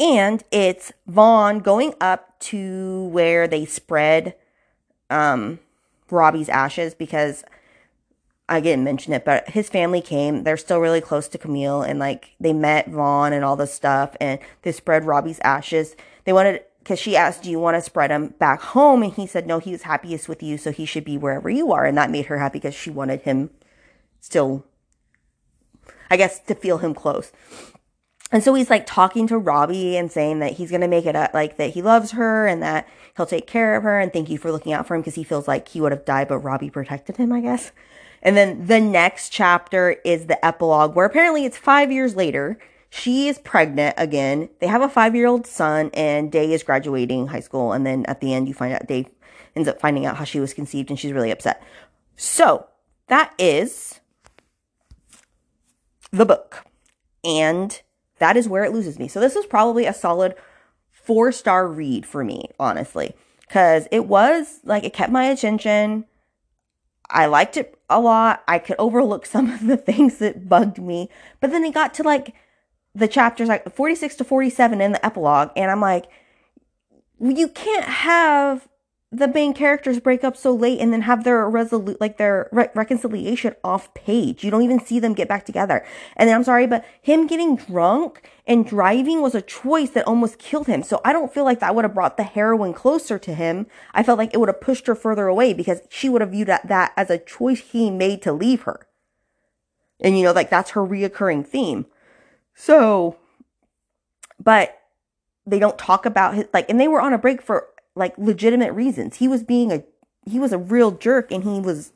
And 0.00 0.42
it's 0.50 0.92
Vaughn 1.06 1.60
going 1.60 1.94
up 2.00 2.38
to 2.40 3.04
where 3.04 3.46
they 3.46 3.64
spread 3.64 4.34
um, 5.08 5.58
Robbie's 6.10 6.48
ashes 6.48 6.94
because 6.94 7.44
I 8.48 8.60
didn't 8.60 8.84
mention 8.84 9.12
it, 9.12 9.24
but 9.24 9.50
his 9.50 9.68
family 9.68 10.00
came. 10.00 10.44
They're 10.44 10.56
still 10.56 10.80
really 10.80 11.00
close 11.00 11.28
to 11.28 11.38
Camille 11.38 11.82
and 11.82 11.98
like 11.98 12.34
they 12.38 12.52
met 12.52 12.88
Vaughn 12.88 13.32
and 13.32 13.44
all 13.44 13.56
this 13.56 13.72
stuff 13.72 14.16
and 14.20 14.38
they 14.62 14.72
spread 14.72 15.04
Robbie's 15.04 15.40
ashes. 15.40 15.96
They 16.24 16.32
wanted, 16.32 16.62
because 16.86 17.00
she 17.00 17.16
asked, 17.16 17.42
Do 17.42 17.50
you 17.50 17.58
want 17.58 17.76
to 17.76 17.82
spread 17.82 18.12
him 18.12 18.28
back 18.38 18.60
home? 18.60 19.02
And 19.02 19.12
he 19.12 19.26
said, 19.26 19.46
No, 19.46 19.58
he 19.58 19.72
was 19.72 19.82
happiest 19.82 20.28
with 20.28 20.40
you, 20.40 20.56
so 20.56 20.70
he 20.70 20.86
should 20.86 21.04
be 21.04 21.18
wherever 21.18 21.50
you 21.50 21.72
are. 21.72 21.84
And 21.84 21.98
that 21.98 22.12
made 22.12 22.26
her 22.26 22.38
happy 22.38 22.60
because 22.60 22.74
she 22.74 22.90
wanted 22.90 23.22
him 23.22 23.50
still 24.20 24.64
I 26.10 26.16
guess, 26.16 26.40
to 26.40 26.54
feel 26.54 26.78
him 26.78 26.94
close. 26.94 27.32
And 28.32 28.42
so 28.42 28.54
he's 28.54 28.70
like 28.70 28.86
talking 28.86 29.26
to 29.28 29.38
Robbie 29.38 29.96
and 29.96 30.10
saying 30.10 30.40
that 30.40 30.52
he's 30.52 30.70
going 30.70 30.80
to 30.80 30.88
make 30.88 31.06
it 31.06 31.14
up, 31.14 31.32
like 31.32 31.56
that 31.58 31.70
he 31.70 31.82
loves 31.82 32.12
her 32.12 32.46
and 32.46 32.62
that 32.62 32.88
he'll 33.16 33.26
take 33.26 33.46
care 33.46 33.76
of 33.76 33.84
her 33.84 34.00
and 34.00 34.12
thank 34.12 34.28
you 34.28 34.38
for 34.38 34.50
looking 34.50 34.72
out 34.72 34.86
for 34.86 34.94
him 34.94 35.00
because 35.00 35.14
he 35.14 35.24
feels 35.24 35.46
like 35.46 35.68
he 35.68 35.80
would 35.80 35.92
have 35.92 36.04
died, 36.04 36.28
but 36.28 36.38
Robbie 36.38 36.70
protected 36.70 37.16
him, 37.16 37.32
I 37.32 37.40
guess. 37.40 37.70
And 38.22 38.36
then 38.36 38.66
the 38.66 38.80
next 38.80 39.30
chapter 39.30 39.96
is 40.04 40.26
the 40.26 40.44
epilogue 40.44 40.96
where 40.96 41.06
apparently 41.06 41.44
it's 41.44 41.56
five 41.56 41.92
years 41.92 42.16
later. 42.16 42.58
She 42.90 43.28
is 43.28 43.38
pregnant 43.38 43.94
again. 43.98 44.48
They 44.60 44.66
have 44.66 44.82
a 44.82 44.88
five 44.88 45.14
year 45.14 45.26
old 45.26 45.46
son, 45.46 45.90
and 45.94 46.30
Day 46.30 46.52
is 46.52 46.62
graduating 46.62 47.28
high 47.28 47.40
school. 47.40 47.72
And 47.72 47.86
then 47.86 48.04
at 48.06 48.20
the 48.20 48.32
end, 48.32 48.48
you 48.48 48.54
find 48.54 48.72
out 48.72 48.86
Day 48.86 49.06
ends 49.54 49.68
up 49.68 49.80
finding 49.80 50.06
out 50.06 50.16
how 50.16 50.24
she 50.24 50.40
was 50.40 50.54
conceived, 50.54 50.90
and 50.90 50.98
she's 50.98 51.12
really 51.12 51.30
upset. 51.30 51.62
So 52.16 52.66
that 53.08 53.34
is 53.38 54.00
the 56.10 56.26
book. 56.26 56.64
And 57.24 57.80
that 58.18 58.36
is 58.36 58.48
where 58.48 58.64
it 58.64 58.72
loses 58.72 58.98
me. 58.98 59.08
So 59.08 59.20
this 59.20 59.34
was 59.34 59.46
probably 59.46 59.86
a 59.86 59.92
solid 59.92 60.34
four 60.90 61.32
star 61.32 61.68
read 61.68 62.06
for 62.06 62.24
me, 62.24 62.50
honestly, 62.58 63.14
because 63.40 63.86
it 63.90 64.06
was 64.06 64.60
like 64.64 64.84
it 64.84 64.92
kept 64.92 65.12
my 65.12 65.24
attention. 65.24 66.04
I 67.08 67.26
liked 67.26 67.56
it 67.56 67.78
a 67.88 68.00
lot. 68.00 68.42
I 68.48 68.58
could 68.58 68.76
overlook 68.78 69.26
some 69.26 69.50
of 69.50 69.66
the 69.66 69.76
things 69.76 70.18
that 70.18 70.48
bugged 70.48 70.78
me, 70.78 71.08
but 71.40 71.50
then 71.50 71.64
it 71.64 71.74
got 71.74 71.94
to 71.94 72.02
like 72.02 72.34
the 72.96 73.08
chapters 73.08 73.48
like 73.48 73.70
46 73.74 74.16
to 74.16 74.24
47 74.24 74.80
in 74.80 74.92
the 74.92 75.04
epilogue, 75.04 75.50
and 75.54 75.70
I'm 75.70 75.80
like, 75.80 76.06
you 77.20 77.48
can't 77.48 77.84
have 77.84 78.68
the 79.12 79.28
main 79.28 79.54
characters 79.54 80.00
break 80.00 80.24
up 80.24 80.36
so 80.36 80.52
late 80.52 80.80
and 80.80 80.92
then 80.92 81.02
have 81.02 81.22
their 81.22 81.48
resolute 81.48 82.00
like 82.00 82.18
their 82.18 82.48
re- 82.50 82.68
reconciliation 82.74 83.54
off 83.62 83.92
page. 83.94 84.42
You 84.42 84.50
don't 84.50 84.62
even 84.62 84.80
see 84.80 84.98
them 84.98 85.14
get 85.14 85.28
back 85.28 85.46
together. 85.46 85.86
And 86.16 86.28
I'm 86.28 86.42
sorry, 86.42 86.66
but 86.66 86.84
him 87.00 87.26
getting 87.26 87.56
drunk 87.56 88.28
and 88.46 88.66
driving 88.66 89.22
was 89.22 89.34
a 89.34 89.40
choice 89.40 89.90
that 89.90 90.06
almost 90.06 90.38
killed 90.38 90.66
him. 90.66 90.82
So 90.82 91.00
I 91.04 91.12
don't 91.12 91.32
feel 91.32 91.44
like 91.44 91.60
that 91.60 91.74
would 91.74 91.84
have 91.84 91.94
brought 91.94 92.16
the 92.16 92.24
heroine 92.24 92.74
closer 92.74 93.18
to 93.18 93.34
him. 93.34 93.66
I 93.94 94.02
felt 94.02 94.18
like 94.18 94.34
it 94.34 94.38
would 94.38 94.48
have 94.48 94.60
pushed 94.60 94.86
her 94.88 94.96
further 94.96 95.28
away 95.28 95.52
because 95.54 95.82
she 95.88 96.08
would 96.08 96.20
have 96.20 96.32
viewed 96.32 96.48
that, 96.48 96.66
that 96.66 96.92
as 96.96 97.08
a 97.08 97.18
choice 97.18 97.60
he 97.60 97.90
made 97.90 98.22
to 98.22 98.32
leave 98.32 98.62
her. 98.62 98.88
And 100.00 100.18
you 100.18 100.24
know, 100.24 100.32
like 100.32 100.50
that's 100.50 100.70
her 100.70 100.82
reoccurring 100.82 101.46
theme. 101.46 101.86
So, 102.56 103.18
but 104.42 104.80
they 105.46 105.60
don't 105.60 105.78
talk 105.78 106.06
about 106.06 106.34
his 106.34 106.46
like, 106.52 106.68
and 106.68 106.80
they 106.80 106.88
were 106.88 107.00
on 107.00 107.12
a 107.12 107.18
break 107.18 107.40
for 107.42 107.68
like 107.94 108.16
legitimate 108.18 108.72
reasons. 108.72 109.16
He 109.16 109.28
was 109.28 109.44
being 109.44 109.70
a 109.70 109.84
he 110.24 110.40
was 110.40 110.52
a 110.52 110.58
real 110.58 110.90
jerk 110.90 111.30
and 111.30 111.44
he 111.44 111.60
was 111.60 111.92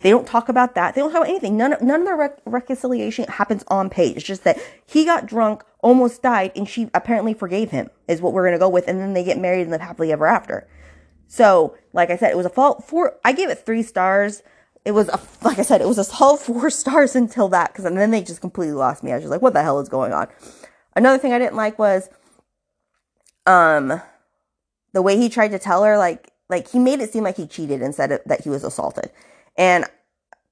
they 0.00 0.10
don't 0.10 0.26
talk 0.26 0.48
about 0.48 0.74
that. 0.74 0.94
They 0.94 1.00
don't 1.00 1.10
talk 1.10 1.22
about 1.22 1.30
anything. 1.30 1.56
None, 1.56 1.74
of 1.74 1.82
none 1.82 2.00
of 2.00 2.06
the 2.06 2.14
rec- 2.14 2.40
reconciliation 2.44 3.24
happens 3.26 3.64
on 3.68 3.88
page. 3.88 4.16
It's 4.16 4.26
just 4.26 4.44
that 4.44 4.58
he 4.86 5.04
got 5.04 5.26
drunk, 5.26 5.64
almost 5.80 6.22
died, 6.22 6.52
and 6.56 6.68
she 6.68 6.90
apparently 6.92 7.32
forgave 7.32 7.70
him, 7.70 7.88
is 8.06 8.20
what 8.20 8.34
we're 8.34 8.50
to 8.50 8.58
go 8.58 8.68
with. 8.68 8.86
And 8.86 9.00
then 9.00 9.14
they 9.14 9.24
get 9.24 9.38
married 9.38 9.62
and 9.62 9.70
live 9.70 9.80
happily 9.80 10.12
ever 10.12 10.26
after. 10.26 10.68
So, 11.26 11.74
like 11.94 12.10
I 12.10 12.16
said, 12.16 12.30
it 12.30 12.36
was 12.36 12.44
a 12.44 12.50
fault 12.50 12.84
four. 12.84 13.16
I 13.24 13.32
gave 13.32 13.48
it 13.48 13.64
three 13.64 13.82
stars. 13.82 14.42
It 14.84 14.92
was 14.92 15.08
a, 15.08 15.20
like 15.42 15.58
I 15.58 15.62
said, 15.62 15.80
it 15.80 15.88
was 15.88 15.98
a 15.98 16.04
solid 16.04 16.38
four 16.40 16.70
stars 16.70 17.16
until 17.16 17.48
that, 17.48 17.72
because 17.72 17.84
then 17.84 18.10
they 18.10 18.22
just 18.22 18.40
completely 18.40 18.74
lost 18.74 19.02
me. 19.02 19.12
I 19.12 19.16
was 19.16 19.24
just 19.24 19.30
like, 19.30 19.42
what 19.42 19.54
the 19.54 19.62
hell 19.62 19.80
is 19.80 19.88
going 19.88 20.12
on? 20.12 20.28
Another 20.96 21.18
thing 21.18 21.32
I 21.32 21.38
didn't 21.38 21.56
like 21.56 21.78
was, 21.78 22.08
um, 23.46 24.00
the 24.92 25.02
way 25.02 25.16
he 25.16 25.28
tried 25.28 25.48
to 25.48 25.58
tell 25.58 25.84
her, 25.84 25.98
like, 25.98 26.30
like 26.48 26.70
he 26.70 26.78
made 26.78 27.00
it 27.00 27.12
seem 27.12 27.24
like 27.24 27.36
he 27.36 27.46
cheated 27.46 27.82
instead 27.82 28.12
of 28.12 28.20
that 28.26 28.42
he 28.42 28.50
was 28.50 28.64
assaulted. 28.64 29.10
And 29.56 29.86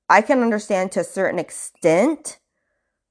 I 0.08 0.20
can 0.20 0.42
understand 0.42 0.92
to 0.92 1.00
a 1.00 1.04
certain 1.04 1.38
extent 1.38 2.38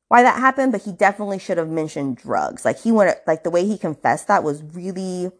why 0.07 0.23
that 0.23 0.39
happened, 0.39 0.73
but 0.73 0.81
he 0.81 0.91
definitely 0.91 1.39
should 1.39 1.57
have 1.57 1.69
mentioned 1.69 2.17
drugs. 2.17 2.65
Like 2.65 2.81
he 2.81 2.91
went, 2.91 3.17
like 3.25 3.43
the 3.43 3.49
way 3.49 3.65
he 3.65 3.77
confessed 3.77 4.27
that 4.27 4.43
was 4.43 4.61
really 4.61 5.31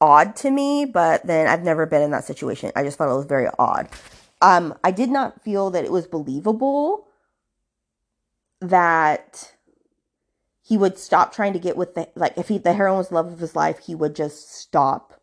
odd 0.00 0.36
to 0.36 0.50
me, 0.50 0.84
but 0.84 1.26
then 1.26 1.46
I've 1.46 1.62
never 1.62 1.86
been 1.86 2.02
in 2.02 2.10
that 2.10 2.24
situation. 2.24 2.70
I 2.76 2.82
just 2.82 2.98
thought 2.98 3.10
it 3.10 3.16
was 3.16 3.26
very 3.26 3.48
odd. 3.58 3.88
Um, 4.40 4.74
I 4.82 4.90
did 4.90 5.10
not 5.10 5.42
feel 5.42 5.70
that 5.70 5.84
it 5.84 5.92
was 5.92 6.06
believable 6.06 7.06
that 8.60 9.52
he 10.62 10.76
would 10.76 10.98
stop 10.98 11.34
trying 11.34 11.52
to 11.52 11.58
get 11.58 11.76
with 11.76 11.94
the 11.94 12.08
like 12.14 12.36
if 12.36 12.48
he 12.48 12.58
the 12.58 12.74
heroine 12.74 12.98
was 12.98 13.08
the 13.08 13.16
love 13.16 13.32
of 13.32 13.40
his 13.40 13.56
life, 13.56 13.80
he 13.80 13.94
would 13.94 14.14
just 14.14 14.52
stop 14.54 15.20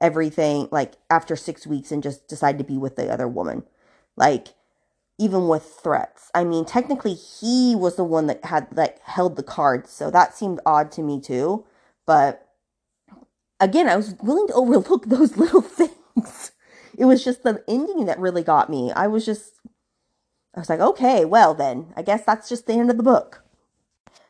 everything 0.00 0.68
like 0.70 0.94
after 1.08 1.36
six 1.36 1.66
weeks 1.66 1.92
and 1.92 2.02
just 2.02 2.28
decide 2.28 2.58
to 2.58 2.64
be 2.64 2.78
with 2.78 2.96
the 2.96 3.10
other 3.12 3.28
woman. 3.28 3.62
Like 4.16 4.48
even 5.18 5.48
with 5.48 5.62
threats. 5.64 6.30
I 6.34 6.44
mean, 6.44 6.64
technically 6.64 7.12
he 7.14 7.76
was 7.76 7.96
the 7.96 8.04
one 8.04 8.26
that 8.26 8.44
had 8.44 8.68
like 8.72 9.00
held 9.02 9.36
the 9.36 9.42
cards, 9.42 9.90
so 9.90 10.10
that 10.10 10.34
seemed 10.34 10.60
odd 10.64 10.90
to 10.92 11.02
me 11.02 11.20
too. 11.20 11.64
But 12.06 12.48
again, 13.60 13.88
I 13.88 13.96
was 13.96 14.14
willing 14.22 14.46
to 14.48 14.54
overlook 14.54 15.04
those 15.06 15.36
little 15.36 15.60
things. 15.62 16.52
It 17.00 17.06
was 17.06 17.24
just 17.24 17.42
the 17.42 17.64
ending 17.66 18.04
that 18.04 18.20
really 18.20 18.42
got 18.42 18.68
me. 18.68 18.92
I 18.92 19.06
was 19.06 19.24
just 19.24 19.54
I 20.54 20.60
was 20.60 20.68
like, 20.68 20.80
okay, 20.80 21.24
well 21.24 21.54
then, 21.54 21.92
I 21.96 22.02
guess 22.02 22.24
that's 22.24 22.48
just 22.48 22.66
the 22.66 22.74
end 22.74 22.90
of 22.90 22.98
the 22.98 23.02
book. 23.02 23.42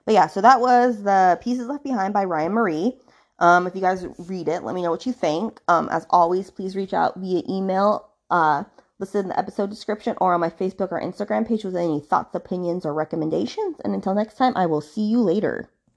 But 0.04 0.14
yeah, 0.14 0.28
so 0.28 0.40
that 0.40 0.60
was 0.60 1.02
the 1.02 1.38
Pieces 1.42 1.66
Left 1.66 1.82
Behind 1.82 2.14
by 2.14 2.24
Ryan 2.24 2.52
Marie. 2.52 2.96
Um, 3.40 3.66
if 3.66 3.74
you 3.74 3.80
guys 3.80 4.06
read 4.18 4.46
it, 4.46 4.62
let 4.62 4.74
me 4.74 4.82
know 4.82 4.90
what 4.90 5.04
you 5.04 5.12
think. 5.12 5.60
Um, 5.66 5.88
as 5.90 6.06
always, 6.10 6.50
please 6.50 6.76
reach 6.76 6.94
out 6.94 7.18
via 7.18 7.42
email, 7.48 8.08
uh, 8.30 8.64
listed 9.00 9.24
in 9.24 9.28
the 9.30 9.38
episode 9.38 9.70
description, 9.70 10.14
or 10.20 10.34
on 10.34 10.40
my 10.40 10.50
Facebook 10.50 10.92
or 10.92 11.00
Instagram 11.00 11.48
page 11.48 11.64
with 11.64 11.74
any 11.74 12.00
thoughts, 12.00 12.34
opinions, 12.36 12.86
or 12.86 12.94
recommendations. 12.94 13.80
And 13.82 13.94
until 13.94 14.14
next 14.14 14.36
time, 14.36 14.52
I 14.56 14.66
will 14.66 14.82
see 14.82 15.02
you 15.02 15.20
later. 15.20 15.70